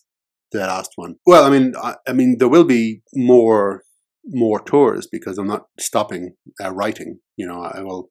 the 0.59 0.67
last 0.67 0.93
one? 0.97 1.17
Well, 1.27 1.45
I 1.45 1.51
mean, 1.51 1.75
I, 1.81 1.97
I 2.07 2.13
mean, 2.13 2.37
there 2.39 2.49
will 2.49 2.65
be 2.65 3.03
more 3.15 3.83
more 4.27 4.61
tours 4.61 5.07
because 5.11 5.37
I'm 5.37 5.47
not 5.47 5.67
stopping 5.79 6.35
uh, 6.63 6.73
writing. 6.73 7.19
You 7.37 7.47
know, 7.47 7.63
I 7.63 7.83
will 7.83 8.09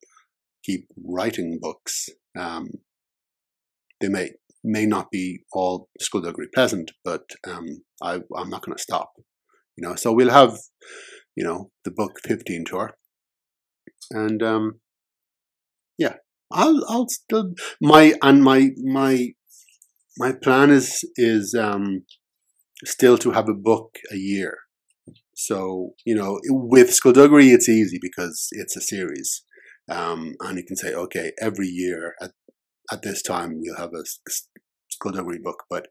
keep 0.63 0.87
writing 1.03 1.59
books. 1.61 2.09
Um, 2.37 2.69
they 3.99 4.09
may 4.09 4.31
may 4.63 4.85
not 4.85 5.11
be 5.11 5.43
all 5.51 5.89
skullduggery 5.99 6.47
pleasant, 6.53 6.91
but 7.03 7.23
um, 7.47 7.83
I, 8.01 8.19
I'm 8.35 8.49
not 8.49 8.65
going 8.65 8.77
to 8.77 8.81
stop. 8.81 9.11
You 9.75 9.87
know, 9.87 9.95
so 9.95 10.13
we'll 10.13 10.29
have, 10.29 10.57
you 11.35 11.43
know, 11.43 11.71
the 11.83 11.91
book 11.91 12.19
15 12.25 12.65
tour, 12.65 12.95
and 14.11 14.41
um, 14.43 14.79
yeah, 15.97 16.15
I'll 16.51 16.83
I'll 16.87 17.07
still 17.09 17.53
my 17.81 18.13
and 18.21 18.43
my 18.43 18.69
my 18.83 19.29
my 20.17 20.31
plan 20.31 20.69
is 20.69 21.03
is 21.15 21.55
um, 21.55 22.03
still 22.83 23.17
to 23.19 23.31
have 23.31 23.49
a 23.49 23.53
book 23.53 23.97
a 24.11 24.15
year. 24.15 24.57
So 25.35 25.93
you 26.05 26.15
know, 26.15 26.39
with 26.45 26.93
skullduggery, 26.93 27.47
it's 27.49 27.69
easy 27.69 27.99
because 28.01 28.49
it's 28.51 28.75
a 28.75 28.81
series, 28.81 29.43
um, 29.89 30.35
and 30.41 30.57
you 30.57 30.65
can 30.65 30.77
say, 30.77 30.93
okay, 30.93 31.31
every 31.41 31.67
year 31.67 32.15
at 32.21 32.31
at 32.91 33.01
this 33.01 33.21
time 33.21 33.59
we'll 33.59 33.77
have 33.77 33.93
a 33.93 34.03
skullduggery 34.89 35.39
book, 35.43 35.63
but 35.69 35.87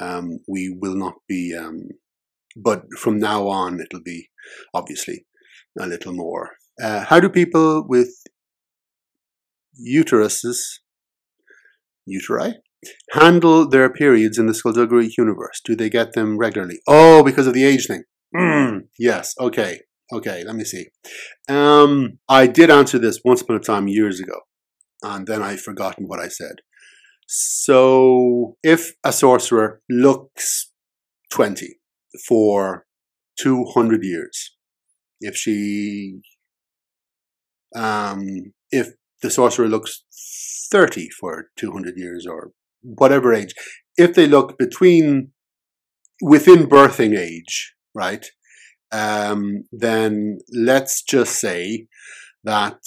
um, 0.00 0.38
we 0.48 0.76
will 0.80 0.96
not 0.96 1.14
be. 1.28 1.54
Um, 1.56 1.88
but 2.56 2.82
from 2.98 3.18
now 3.18 3.46
on, 3.46 3.80
it'll 3.80 4.02
be 4.02 4.30
obviously 4.74 5.26
a 5.78 5.86
little 5.86 6.12
more. 6.12 6.50
Uh, 6.82 7.04
how 7.04 7.20
do 7.20 7.28
people 7.28 7.84
with 7.86 8.10
uteruses, 9.78 10.58
uteri, 12.08 12.54
handle 13.12 13.68
their 13.68 13.90
periods 13.90 14.38
in 14.38 14.46
the 14.46 14.54
skullduggery 14.54 15.12
universe? 15.16 15.60
Do 15.64 15.76
they 15.76 15.90
get 15.90 16.12
them 16.12 16.38
regularly? 16.38 16.80
Oh, 16.86 17.22
because 17.22 17.46
of 17.46 17.54
the 17.54 17.64
age 17.64 17.86
thing. 17.86 18.04
Mm, 18.34 18.82
yes. 18.98 19.34
Okay. 19.40 19.80
Okay. 20.12 20.44
Let 20.44 20.56
me 20.56 20.64
see. 20.64 20.86
Um, 21.48 22.18
I 22.28 22.46
did 22.46 22.70
answer 22.70 22.98
this 22.98 23.20
once 23.24 23.42
upon 23.42 23.56
a 23.56 23.60
time 23.60 23.88
years 23.88 24.20
ago, 24.20 24.40
and 25.02 25.26
then 25.26 25.42
I've 25.42 25.60
forgotten 25.60 26.06
what 26.06 26.20
I 26.20 26.28
said. 26.28 26.56
So 27.26 28.56
if 28.62 28.92
a 29.04 29.12
sorcerer 29.12 29.82
looks 29.88 30.72
20 31.30 31.78
for 32.26 32.86
200 33.38 34.02
years, 34.02 34.56
if 35.20 35.36
she, 35.36 36.20
um, 37.76 38.52
if 38.72 38.94
the 39.22 39.30
sorcerer 39.30 39.68
looks 39.68 40.02
30 40.72 41.08
for 41.10 41.50
200 41.56 41.96
years 41.96 42.26
or 42.26 42.50
whatever 42.82 43.32
age, 43.32 43.54
if 43.96 44.14
they 44.14 44.26
look 44.26 44.58
between, 44.58 45.32
within 46.22 46.66
birthing 46.66 47.16
age, 47.16 47.74
right, 47.94 48.26
um, 48.92 49.64
then 49.72 50.38
let's 50.52 51.02
just 51.02 51.38
say 51.38 51.86
that 52.44 52.80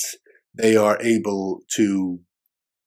they 0.56 0.76
are 0.76 1.02
able 1.02 1.62
to 1.76 2.20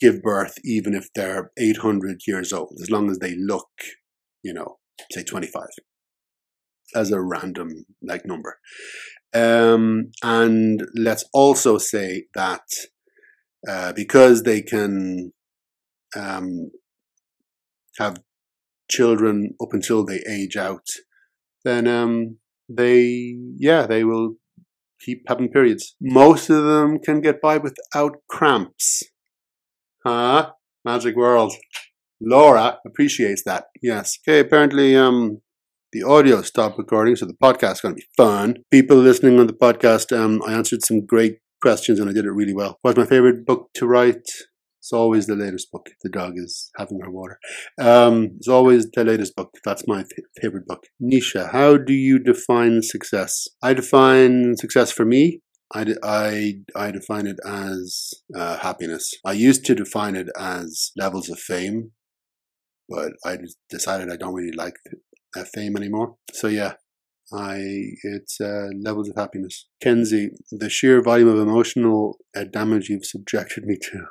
give 0.01 0.23
birth 0.23 0.55
even 0.65 0.95
if 0.95 1.09
they're 1.15 1.51
800 1.59 2.21
years 2.27 2.53
old, 2.53 2.77
as 2.83 2.91
long 2.91 3.11
as 3.11 3.19
they 3.19 3.35
look, 3.37 3.69
you 4.43 4.53
know, 4.53 4.79
say 5.11 5.23
25 5.23 5.65
as 6.95 7.11
a 7.11 7.21
random 7.21 7.87
like 8.03 8.25
number. 8.25 8.59
Um, 9.35 10.11
and 10.23 10.83
let's 10.95 11.25
also 11.33 11.79
say 11.79 12.25
that 12.35 12.63
uh, 13.69 13.93
because 13.93 14.43
they 14.43 14.63
can 14.63 15.33
um, 16.17 16.71
have 17.99 18.21
children 18.91 19.55
up 19.61 19.69
until 19.73 20.05
they 20.05 20.23
age 20.29 20.57
out, 20.57 20.87
then 21.65 21.87
um, 21.87 22.38
they, 22.69 23.37
yeah, 23.57 23.87
they 23.87 24.05
will 24.05 24.35
keep 25.00 25.23
having 25.29 25.49
periods. 25.49 25.95
Most 26.00 26.50
of 26.50 26.65
them 26.65 26.99
can 26.99 27.21
get 27.21 27.41
by 27.41 27.59
without 27.59 28.17
cramps. 28.29 29.03
Huh? 30.05 30.53
Magic 30.85 31.17
World. 31.17 31.53
Laura 32.21 32.79
appreciates 32.87 33.43
that. 33.45 33.67
Yes. 33.83 34.19
Okay, 34.26 34.41
apparently 34.41 34.97
um 34.97 35.43
the 35.93 36.03
audio 36.03 36.43
stopped 36.43 36.79
recording, 36.79 37.17
so 37.17 37.26
the 37.26 37.35
podcast 37.35 37.73
is 37.73 37.81
going 37.81 37.95
to 37.95 38.00
be 38.00 38.07
fun. 38.17 38.57
People 38.71 38.97
listening 38.97 39.38
on 39.38 39.47
the 39.47 39.53
podcast, 39.53 40.17
um, 40.17 40.43
I 40.47 40.53
answered 40.53 40.85
some 40.85 41.07
great 41.07 41.38
questions 41.62 41.99
and 41.99 42.11
I 42.11 42.12
did 42.12 42.25
it 42.25 42.33
really 42.33 42.53
well. 42.53 42.79
What's 42.83 42.99
my 42.99 43.07
favorite 43.07 43.47
book 43.47 43.71
to 43.75 43.87
write? 43.87 44.29
It's 44.87 44.93
always 44.93 45.26
the 45.26 45.35
latest 45.35 45.73
book. 45.73 45.88
The 46.05 46.09
dog 46.09 46.35
is 46.37 46.71
having 46.76 47.00
her 47.00 47.11
water. 47.11 47.40
Um, 47.81 48.31
it's 48.37 48.47
always 48.47 48.88
the 48.95 49.02
latest 49.02 49.35
book. 49.35 49.50
That's 49.64 49.83
my 49.88 50.05
favorite 50.40 50.69
book. 50.69 50.85
Nisha, 51.02 51.50
how 51.50 51.76
do 51.76 51.93
you 51.93 52.21
define 52.21 52.83
success? 52.83 53.49
I 53.61 53.75
define 53.75 54.55
success 54.57 54.93
for 54.93 55.05
me 55.05 55.40
I, 55.75 55.95
I, 56.02 56.55
I 56.76 56.90
define 56.93 57.26
it 57.26 57.38
as 57.45 58.14
uh, 58.37 58.59
happiness. 58.59 59.12
I 59.25 59.33
used 59.33 59.64
to 59.64 59.75
define 59.75 60.14
it 60.14 60.28
as 60.38 60.93
levels 60.97 61.28
of 61.28 61.40
fame, 61.40 61.90
but 62.88 63.12
I 63.25 63.38
decided 63.69 64.11
I 64.11 64.16
don't 64.16 64.35
really 64.35 64.57
like 64.57 64.76
uh, 65.37 65.45
fame 65.52 65.76
anymore. 65.76 66.16
So 66.33 66.47
yeah, 66.47 66.75
I 67.33 67.57
it's 68.05 68.40
uh, 68.40 68.69
levels 68.81 69.09
of 69.09 69.16
happiness. 69.16 69.66
Kenzie, 69.83 70.31
the 70.52 70.71
sheer 70.71 71.02
volume 71.02 71.28
of 71.28 71.38
emotional 71.40 72.19
uh, 72.37 72.45
damage 72.45 72.88
you've 72.88 73.05
subjected 73.05 73.64
me 73.64 73.76
to 73.90 74.07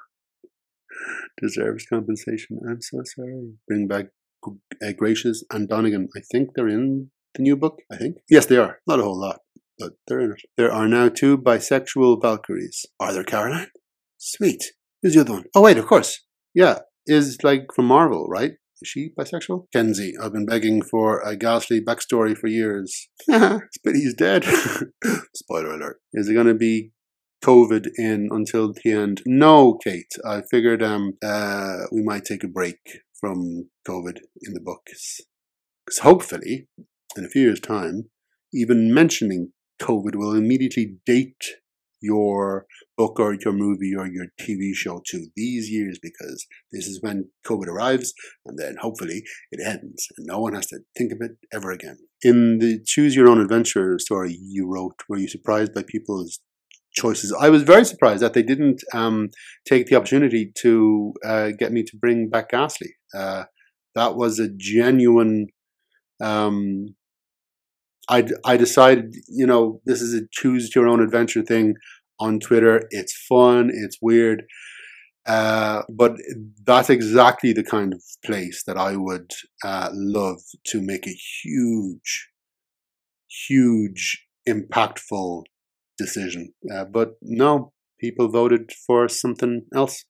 deserves 1.42 1.86
compensation. 1.86 2.60
I'm 2.68 2.82
so 2.82 3.02
sorry. 3.04 3.54
Bring 3.68 3.88
back 3.88 4.06
uh, 4.48 4.92
Gracious 4.98 5.44
and 5.52 5.68
Donegan. 5.68 6.10
I 6.16 6.22
think 6.32 6.50
they're 6.56 6.68
in 6.68 7.12
the 7.36 7.44
new 7.44 7.56
book. 7.56 7.82
I 7.92 7.98
think 7.98 8.18
yes, 8.30 8.46
they 8.46 8.58
are. 8.58 8.80
Not 8.88 9.00
a 9.00 9.04
whole 9.04 9.20
lot, 9.20 9.40
but 9.78 9.94
they're 10.08 10.22
in 10.22 10.32
it. 10.32 10.42
There 10.58 10.72
are 10.72 10.88
now 10.88 11.10
two 11.10 11.38
bisexual 11.38 12.22
Valkyries. 12.22 12.86
Are 13.00 13.14
there, 13.14 13.24
Caroline? 13.24 13.72
Sweet. 14.18 14.64
Who's 15.02 15.14
the 15.14 15.22
other 15.22 15.34
one? 15.34 15.46
Oh 15.56 15.62
wait, 15.62 15.78
of 15.78 15.86
course. 15.86 16.24
Yeah, 16.54 16.80
is 17.06 17.38
like 17.44 17.68
from 17.76 17.86
Marvel, 17.86 18.28
right? 18.28 18.54
Is 18.82 18.90
she 18.90 19.12
bisexual? 19.18 19.68
Kenzie, 19.72 20.14
I've 20.22 20.34
been 20.34 20.46
begging 20.46 20.82
for 20.82 21.22
a 21.22 21.36
ghastly 21.36 21.80
backstory 21.82 22.38
for 22.38 22.48
years. 22.48 23.08
but 23.28 23.62
he's 23.86 24.14
dead. 24.14 24.44
Spoiler 25.36 25.76
alert. 25.76 26.02
Is 26.14 26.28
it 26.28 26.34
going 26.34 26.48
to 26.48 26.54
be 26.54 26.92
COVID 27.46 27.88
in 27.98 28.30
until 28.32 28.74
the 28.74 28.92
end? 28.92 29.22
No, 29.26 29.78
Kate. 29.84 30.14
I 30.26 30.42
figured 30.50 30.82
um 30.82 31.14
uh 31.24 31.84
we 31.92 32.02
might 32.02 32.26
take 32.26 32.44
a 32.44 32.56
break 32.60 32.80
from 33.20 33.70
COVID 33.88 34.18
in 34.42 34.54
the 34.54 34.62
books. 34.62 35.22
Because 35.86 36.00
hopefully, 36.00 36.68
in 37.16 37.26
a 37.26 37.30
few 37.30 37.44
years' 37.44 37.60
time, 37.60 38.10
even 38.54 38.94
mentioning 38.94 39.52
COVID 39.82 40.16
will 40.16 40.34
immediately 40.34 40.96
date 41.06 41.46
your 42.02 42.66
book 42.98 43.20
or 43.20 43.34
your 43.34 43.54
movie 43.54 43.94
or 43.98 44.08
your 44.08 44.28
TV 44.40 44.74
show 44.74 45.02
to 45.08 45.28
these 45.36 45.70
years 45.70 45.98
because 46.02 46.46
this 46.72 46.88
is 46.88 47.02
when 47.02 47.30
COVID 47.46 47.68
arrives 47.68 48.14
and 48.46 48.58
then 48.58 48.76
hopefully 48.80 49.24
it 49.52 49.66
ends 49.66 50.08
and 50.18 50.28
no 50.28 50.40
one 50.40 50.54
has 50.54 50.68
to 50.68 50.80
think 50.98 51.12
of 51.12 51.20
it 51.22 51.32
ever 51.54 51.72
again. 51.72 51.98
In 52.22 52.60
the 52.60 52.80
Choose 52.86 53.16
Your 53.16 53.28
Own 53.28 53.42
Adventure 53.42 53.98
story 54.00 54.38
you 54.40 54.68
wrote, 54.72 54.96
were 55.10 55.18
you 55.18 55.28
surprised 55.28 55.74
by 55.74 55.84
people's 55.88 56.40
choices? 56.96 57.36
I 57.40 57.50
was 57.50 57.64
very 57.64 57.86
surprised 57.86 58.22
that 58.22 58.34
they 58.34 58.44
didn't 58.44 58.82
um, 58.94 59.30
take 59.68 59.88
the 59.88 59.96
opportunity 59.96 60.52
to 60.60 61.14
uh, 61.26 61.50
get 61.58 61.72
me 61.72 61.84
to 61.84 61.98
bring 61.98 62.30
back 62.30 62.50
Ghastly. 62.50 62.96
Uh, 63.14 63.46
that 63.96 64.16
was 64.16 64.40
a 64.40 64.50
genuine. 64.50 65.48
Um, 66.22 66.96
I, 68.10 68.28
I 68.46 68.58
decided, 68.58 69.16
you 69.28 69.48
know, 69.48 69.82
this 69.86 70.02
is 70.02 70.14
a 70.14 70.28
choose 70.32 70.76
your 70.76 70.88
own 70.88 71.02
adventure 71.02 71.42
thing 71.42 71.76
on 72.20 72.40
Twitter. 72.40 72.84
It's 72.92 73.16
fun, 73.28 73.72
it's 73.74 73.98
weird. 74.02 74.44
Uh, 75.26 75.82
but 75.90 76.18
that's 76.66 76.90
exactly 76.90 77.52
the 77.52 77.64
kind 77.64 77.94
of 77.94 78.02
place 78.24 78.64
that 78.68 78.78
I 78.78 78.96
would 78.96 79.32
uh, 79.64 79.90
love 79.92 80.42
to 80.68 80.82
make 80.82 81.08
a 81.08 81.18
huge, 81.44 82.30
huge, 83.48 84.24
impactful 84.48 85.46
decision. 85.98 86.54
Uh, 86.72 86.86
but 86.86 87.14
no, 87.22 87.74
people 88.00 88.30
voted 88.30 88.72
for 88.86 89.08
something 89.08 89.66
else. 89.74 90.06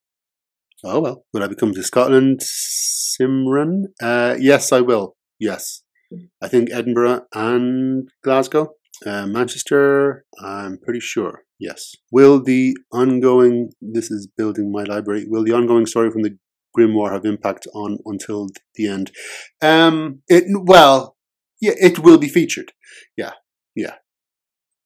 Oh 0.84 1.00
well, 1.00 1.26
will 1.34 1.44
I 1.44 1.48
become 1.48 1.74
to 1.74 1.84
Scotland, 1.84 2.42
Simran? 2.42 3.86
Uh, 4.02 4.36
yes, 4.40 4.72
I 4.72 4.82
will. 4.82 5.16
Yes, 5.40 5.82
I 6.42 6.48
think 6.48 6.70
Edinburgh 6.72 7.22
and 7.34 8.10
Glasgow. 8.24 8.74
Uh, 9.06 9.28
Manchester, 9.28 10.26
I'm 10.42 10.78
pretty 10.78 11.02
sure. 11.02 11.44
Yes. 11.60 11.94
Will 12.12 12.42
the 12.42 12.76
ongoing, 12.92 13.72
this 13.82 14.12
is 14.12 14.28
building 14.38 14.72
my 14.72 14.84
library, 14.84 15.26
will 15.28 15.44
the 15.44 15.54
ongoing 15.54 15.86
story 15.86 16.12
from 16.12 16.22
the 16.22 16.38
grimoire 16.78 17.14
have 17.14 17.26
impact 17.26 17.68
on 17.74 18.00
until 18.06 18.48
the 18.76 18.88
end? 18.88 19.12
Um, 19.62 20.22
it, 20.28 20.46
well, 20.48 21.18
yeah, 21.62 21.74
it 21.78 22.00
will 22.00 22.18
be 22.18 22.28
featured. 22.30 22.72
Yeah, 23.18 23.32
yeah. 23.76 23.96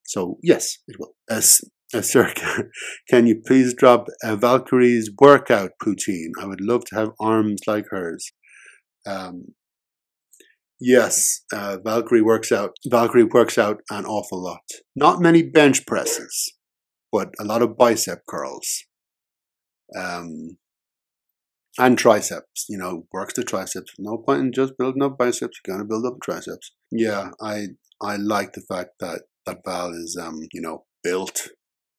So, 0.09 0.37
yes, 0.41 0.77
it 0.87 0.95
will. 0.99 1.13
As, 1.29 1.61
uh, 1.93 2.01
sir, 2.01 2.33
can 3.09 3.27
you 3.27 3.41
please 3.45 3.75
drop 3.75 4.07
a 4.23 4.35
Valkyrie's 4.35 5.11
workout 5.21 5.71
routine? 5.85 6.31
I 6.41 6.45
would 6.45 6.61
love 6.61 6.85
to 6.85 6.95
have 6.95 7.09
arms 7.19 7.61
like 7.67 7.85
hers. 7.91 8.31
Um, 9.07 9.53
Yes, 10.81 11.41
uh, 11.53 11.77
Valkyrie 11.83 12.21
works 12.21 12.53
out. 12.53 12.71
Valkyrie 12.87 13.25
works 13.25 13.57
out 13.57 13.81
an 13.89 14.05
awful 14.05 14.41
lot. 14.41 14.61
Not 14.95 15.19
many 15.19 15.43
bench 15.43 15.85
presses, 15.85 16.53
but 17.11 17.33
a 17.37 17.43
lot 17.43 17.61
of 17.61 17.77
bicep 17.77 18.19
curls. 18.25 18.85
Um, 19.93 20.57
and 21.77 21.97
triceps. 21.97 22.65
You 22.69 22.77
know, 22.77 23.07
works 23.11 23.33
the 23.33 23.43
triceps. 23.43 23.91
No 23.99 24.17
point 24.17 24.41
in 24.41 24.51
just 24.53 24.77
building 24.77 25.03
up 25.03 25.17
biceps. 25.17 25.59
You're 25.65 25.75
gonna 25.75 25.87
build 25.87 26.05
up 26.05 26.21
triceps. 26.23 26.71
Yeah, 26.91 27.31
I 27.41 27.67
I 28.01 28.15
like 28.15 28.53
the 28.53 28.63
fact 28.69 28.91
that 29.01 29.23
that 29.49 29.61
Val 29.65 29.91
is 29.91 30.17
um 30.21 30.39
you 30.53 30.61
know 30.61 30.85
built. 31.03 31.49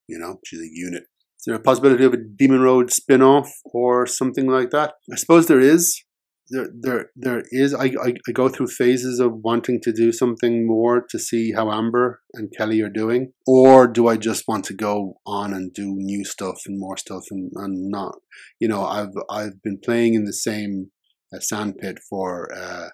You 0.08 0.18
know, 0.18 0.40
she's 0.44 0.60
a 0.60 0.68
unit. 0.70 1.04
Is 1.38 1.44
there 1.46 1.54
a 1.54 1.60
possibility 1.60 2.04
of 2.04 2.12
a 2.12 2.18
Demon 2.18 2.60
Road 2.60 2.92
spin 2.92 3.22
off 3.22 3.50
or 3.64 4.06
something 4.06 4.46
like 4.46 4.70
that? 4.70 4.94
I 5.10 5.16
suppose 5.16 5.46
there 5.46 5.60
is 5.60 6.02
there 6.50 6.68
there 6.78 7.10
there 7.14 7.44
is 7.50 7.72
I, 7.72 7.92
I, 8.02 8.14
I 8.28 8.32
go 8.32 8.48
through 8.48 8.66
phases 8.66 9.20
of 9.20 9.40
wanting 9.44 9.80
to 9.82 9.92
do 9.92 10.12
something 10.12 10.66
more 10.66 11.04
to 11.08 11.18
see 11.18 11.52
how 11.52 11.70
Amber 11.70 12.20
and 12.34 12.52
Kelly 12.56 12.80
are 12.80 12.90
doing 12.90 13.32
or 13.46 13.86
do 13.86 14.08
I 14.08 14.16
just 14.16 14.44
want 14.48 14.64
to 14.64 14.74
go 14.74 15.14
on 15.24 15.54
and 15.54 15.72
do 15.72 15.94
new 15.96 16.24
stuff 16.24 16.56
and 16.66 16.78
more 16.78 16.96
stuff 16.96 17.22
and, 17.30 17.52
and 17.54 17.88
not 17.88 18.16
you 18.58 18.68
know 18.68 18.84
I've 18.84 19.14
I've 19.30 19.62
been 19.62 19.78
playing 19.82 20.14
in 20.14 20.24
the 20.24 20.32
same 20.32 20.90
uh, 21.32 21.38
sandpit 21.38 22.00
for 22.08 22.52
uh, 22.52 22.88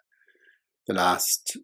the 0.86 0.94
last 0.94 1.56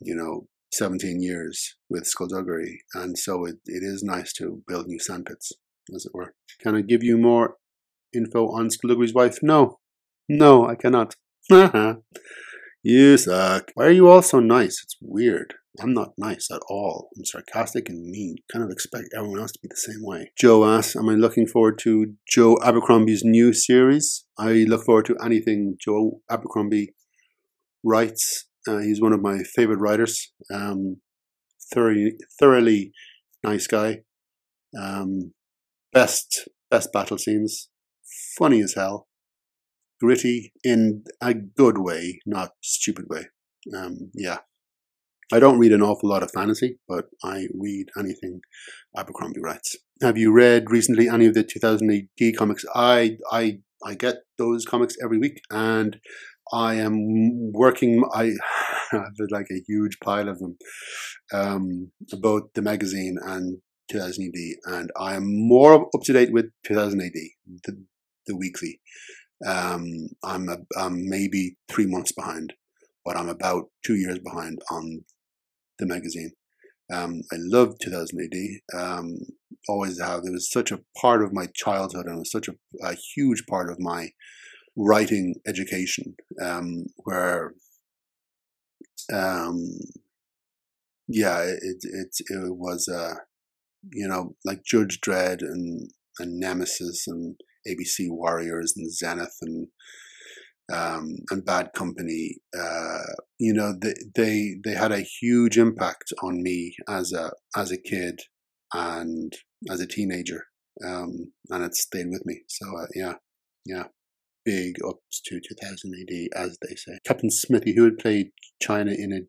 you 0.00 0.14
know 0.14 0.46
17 0.72 1.20
years 1.20 1.76
with 1.88 2.06
skullduggery 2.06 2.82
and 2.94 3.18
so 3.18 3.44
it, 3.44 3.56
it 3.66 3.82
is 3.82 4.02
nice 4.02 4.32
to 4.34 4.62
build 4.68 4.86
new 4.86 4.98
sandpits 4.98 5.52
as 5.94 6.06
it 6.06 6.12
were 6.14 6.34
can 6.62 6.76
I 6.76 6.82
give 6.82 7.02
you 7.02 7.18
more 7.18 7.56
info 8.14 8.48
on 8.48 8.70
skullduggery's 8.70 9.14
wife 9.14 9.38
no 9.42 9.78
no 10.28 10.68
I 10.68 10.74
cannot 10.74 11.14
you 12.82 13.16
suck. 13.16 13.72
Why 13.74 13.86
are 13.86 13.90
you 13.90 14.08
all 14.08 14.22
so 14.22 14.38
nice? 14.38 14.80
It's 14.82 14.96
weird. 15.00 15.54
I'm 15.80 15.92
not 15.92 16.12
nice 16.16 16.48
at 16.50 16.60
all. 16.68 17.08
I'm 17.16 17.24
sarcastic 17.24 17.88
and 17.88 18.08
mean. 18.08 18.36
Kind 18.52 18.64
of 18.64 18.70
expect 18.70 19.08
everyone 19.16 19.40
else 19.40 19.52
to 19.52 19.58
be 19.62 19.68
the 19.68 19.76
same 19.76 20.02
way. 20.02 20.32
Joe 20.38 20.64
asks, 20.64 20.96
Am 20.96 21.08
I 21.08 21.14
looking 21.14 21.46
forward 21.46 21.78
to 21.80 22.14
Joe 22.28 22.56
Abercrombie's 22.62 23.22
new 23.24 23.52
series? 23.52 24.24
I 24.38 24.64
look 24.68 24.84
forward 24.84 25.06
to 25.06 25.16
anything 25.24 25.76
Joe 25.80 26.20
Abercrombie 26.30 26.94
writes. 27.84 28.46
Uh, 28.68 28.78
he's 28.78 29.00
one 29.00 29.12
of 29.12 29.22
my 29.22 29.38
favorite 29.38 29.80
writers. 29.80 30.32
Um, 30.52 30.96
thoroughly, 31.72 32.14
thoroughly 32.38 32.92
nice 33.42 33.66
guy. 33.66 34.00
Um, 34.80 35.32
best, 35.92 36.48
best 36.70 36.92
battle 36.92 37.18
scenes. 37.18 37.68
Funny 38.36 38.60
as 38.60 38.74
hell 38.74 39.08
gritty 40.00 40.52
in 40.64 41.04
a 41.20 41.34
good 41.34 41.78
way, 41.78 42.20
not 42.26 42.52
stupid 42.62 43.04
way. 43.08 43.26
Um, 43.76 44.10
yeah. 44.14 44.38
I 45.32 45.38
don't 45.38 45.60
read 45.60 45.72
an 45.72 45.82
awful 45.82 46.08
lot 46.08 46.24
of 46.24 46.32
fantasy, 46.32 46.78
but 46.88 47.04
I 47.22 47.46
read 47.54 47.86
anything 47.96 48.40
Abercrombie 48.96 49.40
writes. 49.40 49.76
Have 50.02 50.18
you 50.18 50.32
read 50.32 50.70
recently 50.70 51.08
any 51.08 51.26
of 51.26 51.34
the 51.34 51.44
2000 51.44 52.08
AD 52.20 52.36
comics? 52.36 52.64
I 52.74 53.18
I 53.30 53.58
I 53.84 53.94
get 53.94 54.16
those 54.38 54.64
comics 54.64 54.96
every 55.02 55.18
week, 55.18 55.40
and 55.50 55.98
I 56.52 56.74
am 56.74 57.52
working. 57.52 58.04
I 58.12 58.32
have 58.90 59.12
like 59.30 59.46
a 59.50 59.62
huge 59.66 59.98
pile 60.02 60.28
of 60.28 60.38
them, 60.38 60.56
um, 61.32 61.92
both 62.20 62.44
the 62.54 62.62
magazine 62.62 63.16
and 63.22 63.58
2000 63.90 64.24
AD, 64.24 64.74
and 64.74 64.90
I 64.98 65.14
am 65.14 65.24
more 65.26 65.74
up 65.74 66.02
to 66.04 66.12
date 66.12 66.32
with 66.32 66.46
2000 66.64 67.00
AD, 67.00 67.12
the, 67.64 67.84
the 68.26 68.36
weekly. 68.36 68.80
Um, 69.46 70.08
I'm, 70.24 70.48
a, 70.48 70.58
I'm 70.76 71.08
maybe 71.08 71.56
three 71.68 71.86
months 71.86 72.12
behind, 72.12 72.52
but 73.04 73.16
I'm 73.16 73.28
about 73.28 73.64
two 73.84 73.96
years 73.96 74.18
behind 74.18 74.60
on 74.70 75.04
the 75.78 75.86
magazine. 75.86 76.32
Um, 76.92 77.22
I 77.32 77.36
love 77.38 77.74
2000 77.80 78.18
AD. 78.20 78.80
Um, 78.80 79.18
always 79.68 80.00
have. 80.00 80.20
It 80.24 80.32
was 80.32 80.50
such 80.50 80.72
a 80.72 80.80
part 81.00 81.22
of 81.22 81.32
my 81.32 81.46
childhood 81.54 82.06
and 82.06 82.16
it 82.16 82.18
was 82.18 82.32
such 82.32 82.48
a, 82.48 82.54
a 82.82 82.94
huge 83.14 83.44
part 83.48 83.70
of 83.70 83.78
my 83.78 84.10
writing 84.76 85.34
education, 85.46 86.14
um, 86.42 86.84
where, 87.04 87.52
um, 89.12 89.58
yeah, 91.08 91.40
it, 91.40 91.78
it, 91.82 92.16
it 92.28 92.56
was, 92.56 92.88
uh, 92.88 93.14
you 93.92 94.06
know, 94.06 94.34
like 94.44 94.62
Judge 94.64 95.00
Dredd 95.00 95.40
and, 95.42 95.90
and 96.18 96.38
Nemesis 96.38 97.04
and 97.06 97.36
ABC 97.66 98.08
Warriors 98.08 98.74
and 98.76 98.92
Zenith 98.92 99.36
and 99.42 99.68
um, 100.72 101.16
and 101.30 101.44
Bad 101.44 101.72
Company, 101.74 102.36
uh, 102.56 103.12
you 103.38 103.52
know, 103.52 103.74
they, 103.80 103.94
they 104.14 104.56
they 104.64 104.74
had 104.74 104.92
a 104.92 105.00
huge 105.00 105.58
impact 105.58 106.12
on 106.22 106.42
me 106.42 106.74
as 106.88 107.12
a 107.12 107.32
as 107.56 107.70
a 107.70 107.76
kid 107.80 108.20
and 108.72 109.32
as 109.70 109.80
a 109.80 109.86
teenager, 109.86 110.44
um, 110.86 111.32
and 111.48 111.64
it 111.64 111.74
stayed 111.74 112.06
with 112.10 112.22
me. 112.24 112.42
So 112.48 112.66
uh, 112.78 112.86
yeah, 112.94 113.14
yeah, 113.66 113.84
big 114.44 114.76
up 114.86 114.98
to 115.26 115.40
2000 115.40 115.94
AD, 115.94 116.28
as 116.34 116.58
they 116.62 116.74
say. 116.74 116.98
Captain 117.06 117.30
Smithy, 117.30 117.74
who 117.74 117.84
had 117.84 117.98
played 117.98 118.30
China 118.60 118.92
in 118.92 119.12
a 119.12 119.20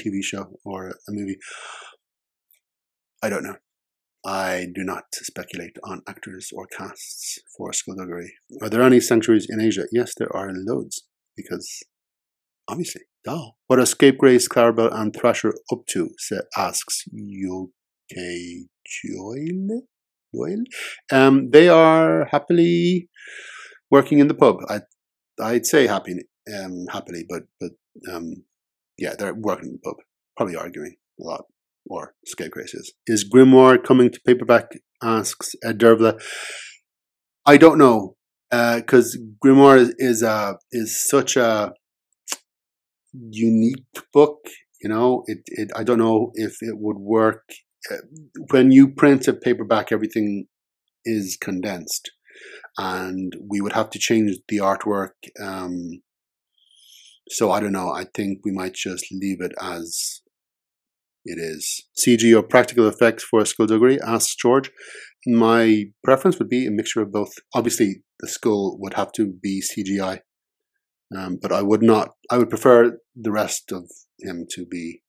TV 0.00 0.22
show 0.22 0.58
or 0.64 0.88
a 0.88 1.10
movie. 1.10 1.36
I 3.22 3.28
don't 3.28 3.44
know. 3.44 3.56
I 4.24 4.66
do 4.72 4.84
not 4.84 5.04
speculate 5.14 5.76
on 5.82 6.02
actors 6.08 6.50
or 6.54 6.66
casts 6.66 7.38
for 7.56 7.72
skullduggery. 7.72 8.32
Are 8.60 8.68
there 8.68 8.82
any 8.82 9.00
sanctuaries 9.00 9.48
in 9.48 9.60
Asia? 9.60 9.84
Yes, 9.90 10.12
there 10.16 10.34
are 10.34 10.52
loads, 10.54 11.02
because 11.36 11.82
obviously, 12.68 13.02
duh. 13.24 13.50
What 13.66 13.80
are 13.80 13.86
Scapegrace, 13.86 14.48
Clarabelle, 14.48 14.94
and 14.94 15.14
Thrasher 15.14 15.54
up 15.72 15.86
to? 15.88 16.10
Asks 16.56 17.04
UK 17.08 18.18
Joyle. 18.86 19.82
Um, 21.12 21.50
they 21.50 21.68
are 21.68 22.26
happily 22.30 23.08
working 23.92 24.18
in 24.18 24.26
the 24.26 24.34
pub. 24.34 24.56
I, 24.68 24.80
I'd 25.40 25.66
say 25.66 25.86
happy, 25.86 26.14
um, 26.52 26.86
happily, 26.90 27.24
but 27.28 27.42
but 27.60 27.72
um, 28.12 28.44
yeah, 28.98 29.14
they're 29.16 29.34
working 29.34 29.68
in 29.68 29.72
the 29.74 29.84
pub, 29.84 29.96
probably 30.36 30.56
arguing 30.56 30.96
a 31.20 31.24
lot 31.24 31.44
or 31.86 32.14
Scapegrace 32.26 32.74
is. 32.74 32.92
Is 33.06 33.28
Grimoire 33.28 33.82
coming 33.82 34.10
to 34.10 34.20
paperback? 34.26 34.72
Asks 35.02 35.54
Ed 35.64 35.78
Dervla. 35.78 36.20
I 37.44 37.56
don't 37.56 37.78
know, 37.78 38.16
because 38.50 39.18
Grimoire 39.44 39.78
is 39.78 39.94
is, 39.98 40.22
uh, 40.22 40.54
is 40.70 41.02
such 41.08 41.36
a 41.36 41.72
unique 43.12 43.84
book. 44.12 44.38
You 44.80 44.90
know, 44.90 45.24
it, 45.26 45.38
it. 45.46 45.70
I 45.76 45.82
don't 45.84 45.98
know 45.98 46.30
if 46.34 46.56
it 46.60 46.78
would 46.78 46.98
work 46.98 47.44
uh, 47.90 47.96
when 48.50 48.70
you 48.70 48.88
print 48.88 49.28
a 49.28 49.32
paperback. 49.32 49.90
Everything 49.90 50.46
is 51.04 51.36
condensed, 51.40 52.12
and 52.78 53.34
we 53.48 53.60
would 53.60 53.72
have 53.72 53.90
to 53.90 53.98
change 53.98 54.36
the 54.48 54.58
artwork. 54.58 55.10
Um, 55.40 56.02
so 57.28 57.50
I 57.50 57.60
don't 57.60 57.72
know. 57.72 57.90
I 57.90 58.04
think 58.14 58.40
we 58.44 58.52
might 58.52 58.74
just 58.74 59.06
leave 59.12 59.40
it 59.40 59.52
as 59.60 60.22
it 61.24 61.38
is. 61.38 61.84
CG 61.96 62.36
or 62.36 62.42
practical 62.42 62.88
effects 62.88 63.24
for 63.24 63.40
a 63.40 63.46
Skullduggery? 63.46 64.00
asks 64.00 64.34
George. 64.34 64.70
My 65.26 65.84
preference 66.02 66.38
would 66.38 66.48
be 66.48 66.66
a 66.66 66.70
mixture 66.70 67.00
of 67.00 67.12
both. 67.12 67.32
Obviously, 67.54 68.02
the 68.20 68.28
skull 68.28 68.76
would 68.80 68.94
have 68.94 69.12
to 69.12 69.32
be 69.32 69.62
CGI, 69.62 70.20
um, 71.16 71.38
but 71.40 71.52
I 71.52 71.62
would 71.62 71.82
not. 71.82 72.10
I 72.30 72.38
would 72.38 72.50
prefer 72.50 72.98
the 73.14 73.30
rest 73.30 73.70
of 73.70 73.88
him 74.18 74.46
to 74.50 74.66
be 74.66 75.02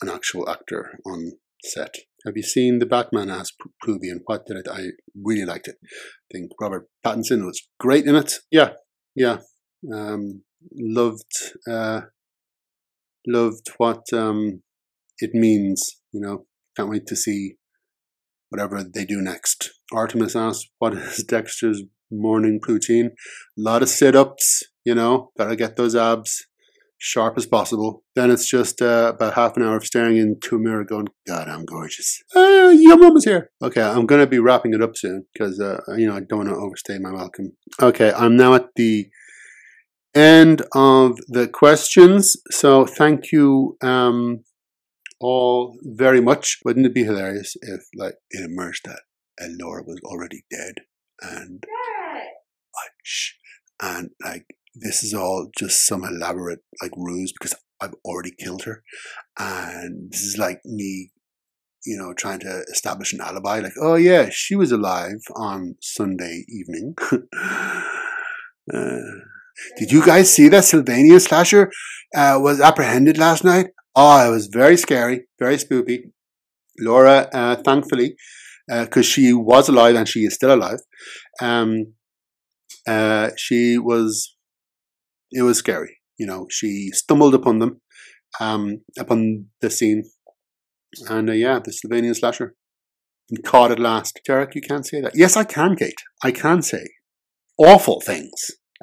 an 0.00 0.08
actual 0.08 0.48
actor 0.48 0.98
on 1.04 1.32
set. 1.64 1.96
Have 2.26 2.36
you 2.36 2.42
seen 2.42 2.78
the 2.78 2.86
Batman 2.86 3.30
as 3.30 3.52
Poovy 3.84 4.10
and 4.10 4.22
what 4.26 4.46
did 4.46 4.56
it? 4.56 4.68
I 4.68 4.88
really 5.14 5.44
liked 5.44 5.68
it. 5.68 5.76
I 5.82 5.86
think 6.32 6.50
Robert 6.60 6.88
Pattinson 7.06 7.44
was 7.44 7.68
great 7.78 8.06
in 8.06 8.16
it. 8.16 8.34
Yeah, 8.50 8.72
yeah. 9.14 9.38
Um, 9.92 10.42
loved, 10.74 11.32
uh, 11.70 12.02
loved 13.26 13.68
what 13.76 14.02
um, 14.12 14.62
it 15.18 15.30
means. 15.32 16.00
You 16.12 16.20
know, 16.20 16.46
can't 16.76 16.90
wait 16.90 17.06
to 17.06 17.16
see 17.16 17.54
whatever 18.48 18.82
they 18.82 19.04
do 19.04 19.20
next. 19.20 19.70
Artemis 19.92 20.34
asks, 20.34 20.68
"What 20.80 20.94
is 20.94 21.24
Dexter's 21.28 21.82
morning 22.10 22.58
routine?" 22.66 23.12
A 23.56 23.60
lot 23.62 23.82
of 23.82 23.88
sit-ups. 23.88 24.64
You 24.84 24.96
know, 24.96 25.30
gotta 25.38 25.54
get 25.54 25.76
those 25.76 25.94
abs 25.94 26.47
sharp 26.98 27.38
as 27.38 27.46
possible. 27.46 28.02
Then 28.14 28.30
it's 28.30 28.48
just 28.48 28.82
uh, 28.82 29.12
about 29.14 29.34
half 29.34 29.56
an 29.56 29.62
hour 29.62 29.76
of 29.76 29.86
staring 29.86 30.16
into 30.16 30.56
a 30.56 30.58
mirror, 30.58 30.84
going, 30.84 31.08
"God, 31.26 31.48
I'm 31.48 31.64
gorgeous." 31.64 32.22
Uh, 32.34 32.74
your 32.76 32.98
mum 32.98 33.16
is 33.16 33.24
here. 33.24 33.50
Okay, 33.62 33.82
I'm 33.82 34.06
gonna 34.06 34.26
be 34.26 34.38
wrapping 34.38 34.74
it 34.74 34.82
up 34.82 34.96
soon 34.96 35.24
because 35.32 35.60
uh, 35.60 35.80
you 35.96 36.06
know 36.06 36.16
I 36.16 36.20
don't 36.20 36.38
want 36.38 36.50
to 36.50 36.56
overstay 36.56 36.98
my 36.98 37.12
welcome. 37.12 37.52
Okay, 37.80 38.12
I'm 38.12 38.36
now 38.36 38.54
at 38.54 38.66
the 38.76 39.08
end 40.14 40.62
of 40.74 41.16
the 41.28 41.48
questions. 41.48 42.36
So 42.50 42.86
thank 42.86 43.30
you 43.32 43.76
um, 43.82 44.44
all 45.20 45.78
very 45.82 46.20
much. 46.20 46.58
Wouldn't 46.64 46.86
it 46.86 46.94
be 46.94 47.04
hilarious 47.04 47.56
if, 47.62 47.82
like, 47.94 48.14
it 48.30 48.44
emerged 48.44 48.86
that 48.86 49.02
Elora 49.40 49.86
was 49.86 50.00
already 50.04 50.44
dead 50.50 50.74
and 51.20 51.64
shh, 53.02 53.32
and 53.80 54.10
like 54.24 54.44
this 54.80 55.02
is 55.02 55.14
all 55.14 55.48
just 55.58 55.86
some 55.86 56.04
elaborate 56.04 56.60
like 56.82 56.92
ruse 56.96 57.32
because 57.32 57.54
I've 57.80 57.94
already 58.04 58.32
killed 58.38 58.64
her, 58.64 58.82
and 59.38 60.10
this 60.10 60.22
is 60.22 60.38
like 60.38 60.60
me. 60.64 61.10
You 61.86 61.96
know, 61.96 62.12
trying 62.12 62.40
to 62.40 62.64
establish 62.70 63.12
an 63.12 63.20
alibi, 63.20 63.60
like, 63.60 63.72
oh 63.80 63.94
yeah, 63.94 64.28
she 64.30 64.56
was 64.56 64.72
alive 64.72 65.20
on 65.36 65.76
Sunday 65.80 66.44
evening. 66.48 66.94
uh, 68.74 68.98
did 69.78 69.92
you 69.92 70.04
guys 70.04 70.32
see 70.32 70.48
that 70.48 70.64
Sylvania 70.64 71.20
slasher 71.20 71.70
uh, 72.14 72.38
was 72.40 72.60
apprehended 72.60 73.16
last 73.16 73.44
night? 73.44 73.68
Oh, 73.94 74.28
it 74.28 74.30
was 74.30 74.46
very 74.46 74.76
scary, 74.76 75.26
very 75.38 75.56
spoopy. 75.56 76.10
Laura, 76.80 77.28
uh, 77.32 77.56
thankfully, 77.56 78.14
because 78.68 79.06
uh, 79.06 79.08
she 79.08 79.32
was 79.32 79.68
alive 79.68 79.96
and 79.96 80.08
she 80.08 80.20
is 80.20 80.34
still 80.34 80.54
alive, 80.54 80.78
um, 81.40 81.94
uh, 82.86 83.30
she 83.36 83.78
was. 83.78 84.36
It 85.30 85.42
was 85.42 85.58
scary. 85.58 85.98
You 86.18 86.26
know, 86.26 86.46
she 86.50 86.90
stumbled 86.92 87.34
upon 87.34 87.58
them, 87.58 87.80
um, 88.40 88.82
upon 88.98 89.46
the 89.60 89.70
scene, 89.70 90.04
and 91.08 91.30
uh, 91.30 91.32
yeah, 91.32 91.58
the 91.58 91.72
Sylvanian 91.72 92.14
slasher, 92.14 92.54
and 93.30 93.44
caught 93.44 93.70
at 93.70 93.78
last. 93.78 94.20
Derek, 94.26 94.54
you 94.54 94.60
can't 94.60 94.86
say 94.86 95.00
that. 95.00 95.12
Yes, 95.14 95.36
I 95.36 95.44
can, 95.44 95.76
Kate. 95.76 96.02
I 96.22 96.32
can 96.32 96.62
say 96.62 96.86
awful 97.58 98.00
things. 98.00 98.32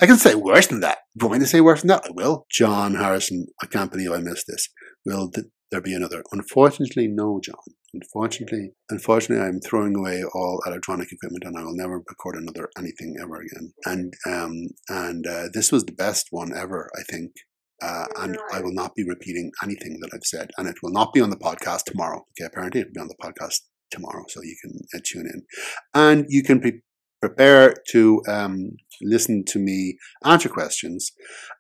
I 0.02 0.06
can 0.06 0.18
say 0.18 0.36
worse 0.36 0.68
than 0.68 0.82
that. 0.82 1.00
You 1.16 1.28
want 1.28 1.40
me 1.40 1.46
to 1.46 1.50
say 1.50 1.62
worse 1.62 1.82
than 1.82 1.88
that? 1.88 2.06
I 2.06 2.10
will. 2.14 2.46
John 2.52 2.96
Harrison, 2.96 3.48
I 3.62 3.68
can't 3.68 3.92
believe 3.92 4.12
I 4.12 4.20
missed 4.20 4.46
this. 4.48 4.68
Will 5.06 5.32
th- 5.32 5.48
there 5.72 5.82
be 5.82 5.94
another? 5.94 6.22
Unfortunately, 6.32 7.08
no, 7.08 7.40
John. 7.42 7.56
Unfortunately, 7.96 8.72
unfortunately, 8.90 9.46
I'm 9.46 9.62
throwing 9.62 9.96
away 9.96 10.22
all 10.34 10.62
electronic 10.66 11.08
equipment, 11.12 11.46
and 11.46 11.58
I 11.58 11.64
will 11.64 11.76
never 11.76 12.00
record 12.00 12.36
another 12.36 12.70
anything 12.78 13.16
ever 13.22 13.38
again. 13.38 13.72
And 13.86 14.14
um, 14.28 14.54
and 14.90 15.26
uh, 15.26 15.44
this 15.54 15.72
was 15.72 15.86
the 15.86 15.94
best 15.94 16.28
one 16.32 16.52
ever, 16.54 16.90
I 17.00 17.04
think. 17.10 17.32
Uh, 17.82 18.06
and 18.18 18.38
I 18.52 18.62
will 18.62 18.74
not 18.74 18.96
be 18.96 19.06
repeating 19.08 19.52
anything 19.64 20.00
that 20.02 20.10
I've 20.14 20.26
said, 20.26 20.50
and 20.58 20.68
it 20.68 20.76
will 20.84 20.92
not 20.92 21.14
be 21.14 21.22
on 21.22 21.30
the 21.30 21.38
podcast 21.38 21.84
tomorrow. 21.86 22.26
Okay, 22.32 22.46
apparently 22.46 22.82
it 22.82 22.88
will 22.88 22.94
be 22.96 23.02
on 23.02 23.08
the 23.08 23.24
podcast 23.24 23.62
tomorrow, 23.92 24.24
so 24.28 24.42
you 24.44 24.56
can 24.62 24.74
uh, 24.94 25.00
tune 25.06 25.28
in, 25.34 25.44
and 25.94 26.26
you 26.28 26.44
can 26.44 26.60
pre- 26.60 26.82
prepare 27.22 27.76
to 27.92 28.22
um, 28.28 28.72
listen 29.02 29.44
to 29.48 29.60
me 29.60 29.98
answer 30.26 30.50
questions, 30.50 31.12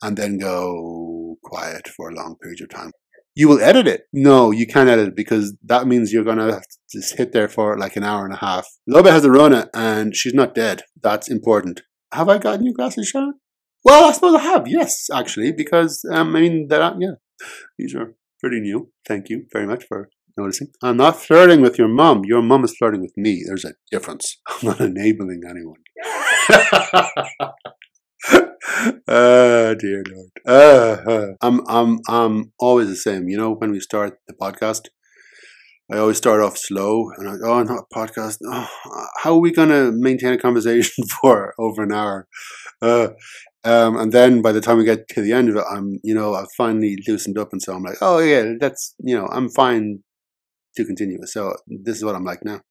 and 0.01 0.17
then 0.17 0.37
go 0.37 1.37
quiet 1.43 1.87
for 1.87 2.09
a 2.09 2.15
long 2.15 2.35
period 2.41 2.61
of 2.61 2.69
time. 2.69 2.91
You 3.35 3.49
will 3.49 3.59
edit 3.59 3.85
it. 3.85 4.03
No, 4.13 4.51
you 4.51 4.65
can't 4.65 4.87
edit 4.89 5.09
it 5.09 5.15
because 5.15 5.55
that 5.63 5.87
means 5.87 6.13
you're 6.13 6.23
to 6.23 6.61
just 6.89 7.17
hit 7.17 7.33
there 7.33 7.49
for 7.49 7.77
like 7.77 7.97
an 7.97 8.03
hour 8.03 8.23
and 8.23 8.33
a 8.33 8.37
half. 8.37 8.65
Loba 8.89 9.11
has 9.11 9.25
a 9.25 9.31
Rona 9.31 9.69
and 9.73 10.15
she's 10.15 10.33
not 10.33 10.55
dead. 10.55 10.83
That's 11.01 11.29
important. 11.29 11.81
Have 12.13 12.29
I 12.29 12.37
got 12.37 12.61
new 12.61 12.73
glasses, 12.73 13.09
Sean? 13.09 13.33
Well, 13.83 14.05
I 14.05 14.13
suppose 14.13 14.35
I 14.35 14.41
have. 14.41 14.67
Yes, 14.67 15.09
actually, 15.13 15.51
because 15.51 16.03
um, 16.11 16.35
I 16.35 16.39
mean, 16.39 16.67
that 16.69 16.95
yeah, 16.99 17.15
these 17.77 17.93
are 17.93 18.15
pretty 18.39 18.61
new. 18.61 18.91
Thank 19.05 19.29
you 19.29 19.45
very 19.51 19.67
much 19.67 19.83
for 19.85 20.09
noticing. 20.37 20.69
I'm 20.81 20.97
not 20.97 21.17
flirting 21.17 21.61
with 21.61 21.77
your 21.77 21.89
mom. 21.89 22.23
Your 22.23 22.41
mom 22.41 22.63
is 22.63 22.75
flirting 22.77 23.01
with 23.01 23.13
me. 23.17 23.43
There's 23.45 23.65
a 23.65 23.73
difference. 23.91 24.37
I'm 24.47 24.69
not 24.69 24.79
enabling 24.79 25.41
anyone. 25.47 25.81
oh 29.07 29.75
dear 29.79 30.03
Lord. 30.07 30.31
Uh, 30.45 31.33
I'm 31.41 31.61
I'm 31.67 31.99
I'm 32.07 32.51
always 32.59 32.89
the 32.89 32.95
same. 32.95 33.29
You 33.29 33.37
know, 33.37 33.51
when 33.53 33.71
we 33.71 33.79
start 33.79 34.19
the 34.27 34.33
podcast, 34.33 34.87
I 35.91 35.97
always 35.97 36.17
start 36.17 36.41
off 36.41 36.57
slow 36.57 37.11
and 37.17 37.29
I 37.29 37.37
go, 37.37 37.53
oh, 37.53 37.63
not 37.63 37.85
a 37.91 37.95
podcast. 37.95 38.37
Oh, 38.43 38.67
how 39.21 39.33
are 39.35 39.39
we 39.39 39.51
going 39.51 39.69
to 39.69 39.91
maintain 39.91 40.33
a 40.33 40.37
conversation 40.37 41.05
for 41.21 41.53
over 41.59 41.83
an 41.83 41.91
hour? 41.91 42.27
Uh, 42.81 43.09
um, 43.63 43.97
and 43.97 44.11
then 44.11 44.41
by 44.41 44.51
the 44.51 44.61
time 44.61 44.77
we 44.77 44.83
get 44.83 45.07
to 45.09 45.21
the 45.21 45.33
end 45.33 45.49
of 45.49 45.57
it, 45.57 45.63
I'm, 45.69 45.99
you 46.03 46.15
know, 46.15 46.33
I've 46.33 46.51
finally 46.57 46.97
loosened 47.07 47.37
up. 47.37 47.49
And 47.51 47.61
so 47.61 47.73
I'm 47.73 47.83
like, 47.83 47.97
oh, 48.01 48.19
yeah, 48.19 48.53
that's, 48.59 48.95
you 48.99 49.15
know, 49.15 49.27
I'm 49.27 49.49
fine 49.49 49.99
to 50.75 50.85
continue. 50.85 51.19
So 51.25 51.55
this 51.67 51.97
is 51.97 52.03
what 52.03 52.15
I'm 52.15 52.25
like 52.25 52.43
now. 52.43 52.61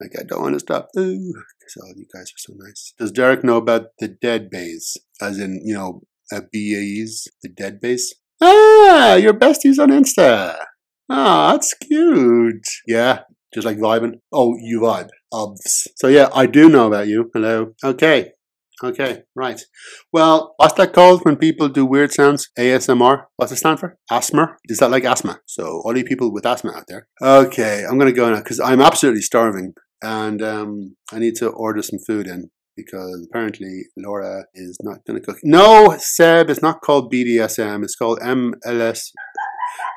Like, 0.00 0.12
I 0.18 0.22
don't 0.22 0.42
want 0.42 0.54
to 0.54 0.60
stop. 0.60 0.88
Ooh, 0.96 1.32
because 1.58 1.76
all 1.82 1.94
you 1.96 2.06
guys 2.12 2.30
are 2.30 2.38
so 2.38 2.54
nice. 2.56 2.94
Does 2.98 3.10
Derek 3.10 3.42
know 3.42 3.56
about 3.56 3.86
the 3.98 4.08
dead 4.08 4.48
bays? 4.50 4.96
As 5.20 5.38
in, 5.38 5.60
you 5.64 5.74
know, 5.74 6.02
a 6.32 6.40
BAEs, 6.40 7.28
the 7.42 7.48
dead 7.48 7.80
base? 7.80 8.14
Ah, 8.40 9.16
your 9.16 9.34
besties 9.34 9.80
on 9.80 9.90
Insta. 9.90 10.56
Ah, 11.10 11.52
that's 11.52 11.74
cute. 11.74 12.66
Yeah, 12.86 13.20
just 13.52 13.66
like 13.66 13.78
vibing. 13.78 14.20
Oh, 14.32 14.54
you 14.60 14.80
vibe. 14.80 15.08
Obs. 15.32 15.88
So 15.96 16.06
yeah, 16.08 16.28
I 16.32 16.46
do 16.46 16.68
know 16.68 16.86
about 16.86 17.08
you. 17.08 17.30
Hello. 17.34 17.74
Okay. 17.82 18.32
Okay, 18.82 19.24
right. 19.34 19.60
Well, 20.12 20.54
what's 20.56 20.74
that 20.74 20.92
called 20.92 21.24
when 21.24 21.34
people 21.34 21.68
do 21.68 21.84
weird 21.84 22.12
sounds? 22.12 22.48
ASMR? 22.56 23.24
What's 23.34 23.50
it 23.50 23.56
stand 23.56 23.80
for? 23.80 23.98
Asthma? 24.08 24.56
Is 24.66 24.78
that 24.78 24.92
like 24.92 25.04
asthma? 25.04 25.40
So, 25.46 25.82
all 25.84 25.98
you 25.98 26.04
people 26.04 26.32
with 26.32 26.46
asthma 26.46 26.70
out 26.70 26.84
there. 26.86 27.08
Okay, 27.20 27.84
I'm 27.84 27.98
to 27.98 28.12
go 28.12 28.30
now 28.30 28.38
because 28.38 28.60
I'm 28.60 28.80
absolutely 28.80 29.22
starving 29.22 29.74
and 30.02 30.42
um, 30.42 30.96
I 31.12 31.18
need 31.18 31.34
to 31.36 31.48
order 31.48 31.82
some 31.82 31.98
food 32.06 32.26
in 32.26 32.50
because 32.76 33.26
apparently 33.28 33.82
Laura 33.96 34.44
is 34.54 34.78
not 34.82 34.98
going 35.06 35.20
to 35.20 35.24
cook. 35.26 35.38
No, 35.42 35.96
Seb, 35.98 36.48
it's 36.48 36.62
not 36.62 36.80
called 36.80 37.12
BDSM. 37.12 37.82
It's 37.82 37.96
called 37.96 38.20
MLS. 38.20 39.10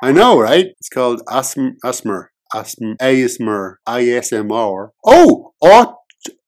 I 0.02 0.10
know, 0.10 0.38
right? 0.40 0.66
It's 0.80 0.88
called 0.88 1.22
asm 1.28 1.74
asmer. 1.84 2.26
Asm 2.52 2.96
ASMR. 3.00 3.74
ISMR. 3.88 4.88
Oh, 5.06 5.52
aut- 5.60 5.94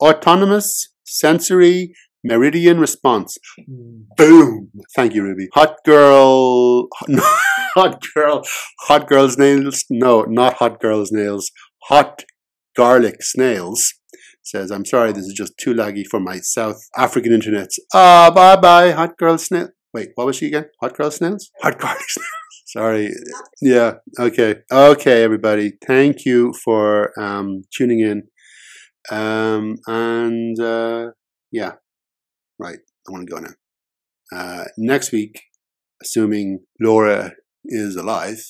autonomous 0.03 0.89
sensory 1.05 1.95
meridian 2.25 2.81
response. 2.81 3.37
Boom. 4.17 4.71
Thank 4.97 5.15
you, 5.15 5.23
Ruby. 5.23 5.49
Hot 5.55 5.77
girl. 5.85 6.89
Hot 7.77 8.03
girl. 8.15 8.43
Hot 8.83 9.09
girl's 9.09 9.37
nails. 9.37 9.85
No, 9.91 10.23
not 10.23 10.55
hot 10.55 10.81
girl's 10.81 11.11
nails. 11.11 11.51
Hot 11.89 12.25
garlic 12.77 13.23
snails. 13.23 13.95
Says, 14.43 14.71
I'm 14.71 14.85
sorry, 14.85 15.13
this 15.13 15.25
is 15.25 15.33
just 15.35 15.55
too 15.59 15.73
laggy 15.73 16.05
for 16.07 16.21
my 16.21 16.39
South 16.39 16.79
African 16.97 17.33
internets. 17.33 17.79
Ah, 17.95 18.31
bye 18.35 18.57
bye, 18.57 18.91
hot 18.91 19.17
girl 19.17 19.39
snail. 19.39 19.69
Wait, 19.95 20.11
what 20.17 20.27
was 20.27 20.37
she 20.37 20.49
again? 20.49 20.67
Hot 20.81 20.95
girl 20.97 21.11
snails? 21.11 21.51
Hot 21.63 21.79
garlic 21.79 22.03
snails. 22.09 22.29
Sorry. 22.67 23.11
Yeah. 23.63 23.95
Okay. 24.19 24.57
Okay, 24.73 25.23
everybody. 25.23 25.75
Thank 25.87 26.25
you 26.25 26.53
for 26.65 27.13
um, 27.17 27.63
tuning 27.73 28.01
in. 28.01 28.25
Um, 29.11 29.77
and 29.87 30.59
uh, 30.59 31.11
yeah, 31.53 31.75
right. 32.59 32.79
I 33.07 33.13
want 33.13 33.29
to 33.29 33.33
go 33.33 33.41
now. 33.41 33.55
Uh, 34.37 34.65
next 34.77 35.13
week, 35.13 35.41
assuming 36.03 36.65
Laura 36.81 37.35
is 37.65 37.95
alive, 37.95 38.43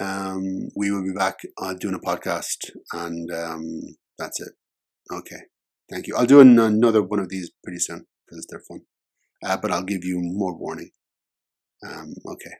um, 0.00 0.68
we 0.76 0.90
will 0.90 1.02
be 1.02 1.12
back 1.16 1.36
uh, 1.60 1.74
doing 1.74 1.94
a 1.94 1.98
podcast, 1.98 2.70
and 2.92 3.30
um, 3.32 3.80
that's 4.18 4.40
it. 4.40 4.52
Okay. 5.12 5.42
Thank 5.90 6.06
you. 6.06 6.14
I'll 6.16 6.26
do 6.26 6.40
an- 6.40 6.58
another 6.58 7.02
one 7.02 7.18
of 7.18 7.28
these 7.28 7.50
pretty 7.64 7.80
soon 7.80 8.06
because 8.26 8.46
they're 8.48 8.62
fun. 8.68 8.82
Uh, 9.44 9.56
but 9.56 9.70
I'll 9.70 9.82
give 9.84 10.04
you 10.04 10.18
more 10.20 10.56
warning. 10.56 10.90
Um, 11.86 12.14
okay. 12.26 12.54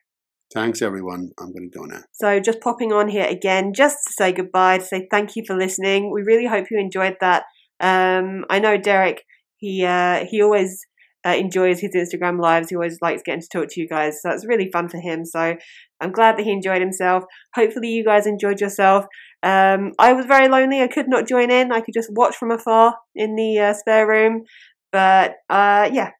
Thanks, 0.53 0.83
everyone. 0.83 1.31
I'm 1.39 1.53
going 1.53 1.71
to 1.71 1.79
go 1.79 1.85
now. 1.85 2.03
So, 2.13 2.41
just 2.41 2.61
popping 2.61 2.93
on 2.93 3.09
here 3.09 3.27
again, 3.27 3.73
just 3.73 3.99
to 4.07 4.13
say 4.13 4.33
goodbye, 4.33 4.79
to 4.79 4.85
say 4.85 5.07
thank 5.11 5.37
you 5.37 5.45
for 5.47 5.57
listening. 5.57 6.11
We 6.13 6.23
really 6.23 6.47
hope 6.47 6.67
you 6.71 6.81
enjoyed 6.81 7.17
that. 7.21 7.45
Um, 7.79 8.45
I 8.51 8.59
know 8.59 8.77
Derek. 8.77 9.23
He 9.59 9.85
uh, 9.85 10.25
he 10.29 10.43
always 10.43 10.87
uh, 11.25 11.31
enjoys 11.31 11.81
his 11.81 11.95
Instagram 11.95 12.41
lives. 12.41 12.71
He 12.71 12.77
always 12.77 12.99
likes 13.01 13.23
getting 13.25 13.43
to 13.43 13.49
talk 13.53 13.69
to 13.71 13.81
you 13.81 13.87
guys. 13.87 14.21
So 14.23 14.31
it's 14.31 14.47
really 14.47 14.71
fun 14.73 14.89
for 14.89 14.99
him. 14.99 15.25
So 15.25 15.55
I'm 16.01 16.13
glad 16.13 16.37
that 16.37 16.45
he 16.45 16.53
enjoyed 16.53 16.81
himself. 16.81 17.25
Hopefully, 17.55 17.89
you 17.89 18.05
guys 18.05 18.27
enjoyed 18.27 18.61
yourself. 18.61 19.05
Um, 19.43 19.93
I 19.99 20.13
was 20.13 20.27
very 20.27 20.49
lonely. 20.49 20.83
I 20.83 20.89
could 20.89 21.09
not 21.09 21.29
join 21.29 21.51
in. 21.51 21.73
I 21.73 21.81
could 21.81 21.95
just 21.95 22.11
watch 22.13 22.37
from 22.37 22.51
afar 22.51 22.97
in 23.15 23.37
the 23.37 23.59
uh, 23.59 23.75
spare 23.75 24.07
room. 24.07 24.45
But 24.93 25.35
uh, 25.49 25.91
yeah, 25.93 26.11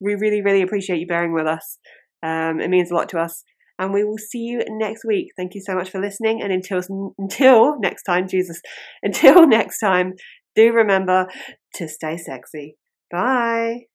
we 0.00 0.14
really, 0.14 0.42
really 0.42 0.62
appreciate 0.62 0.98
you 0.98 1.06
bearing 1.06 1.32
with 1.32 1.46
us. 1.46 1.78
Um, 2.22 2.60
it 2.60 2.70
means 2.70 2.90
a 2.90 2.94
lot 2.94 3.08
to 3.10 3.18
us 3.18 3.44
and 3.78 3.92
we 3.92 4.04
will 4.04 4.18
see 4.18 4.38
you 4.38 4.62
next 4.68 5.04
week. 5.04 5.28
Thank 5.36 5.54
you 5.54 5.60
so 5.60 5.74
much 5.74 5.90
for 5.90 6.00
listening, 6.00 6.42
and 6.42 6.52
until 6.52 6.82
until 7.18 7.78
next 7.80 8.04
time, 8.04 8.28
Jesus, 8.28 8.60
until 9.02 9.46
next 9.48 9.78
time, 9.78 10.14
do 10.54 10.72
remember 10.72 11.26
to 11.74 11.88
stay 11.88 12.16
sexy. 12.16 12.76
Bye. 13.10 13.93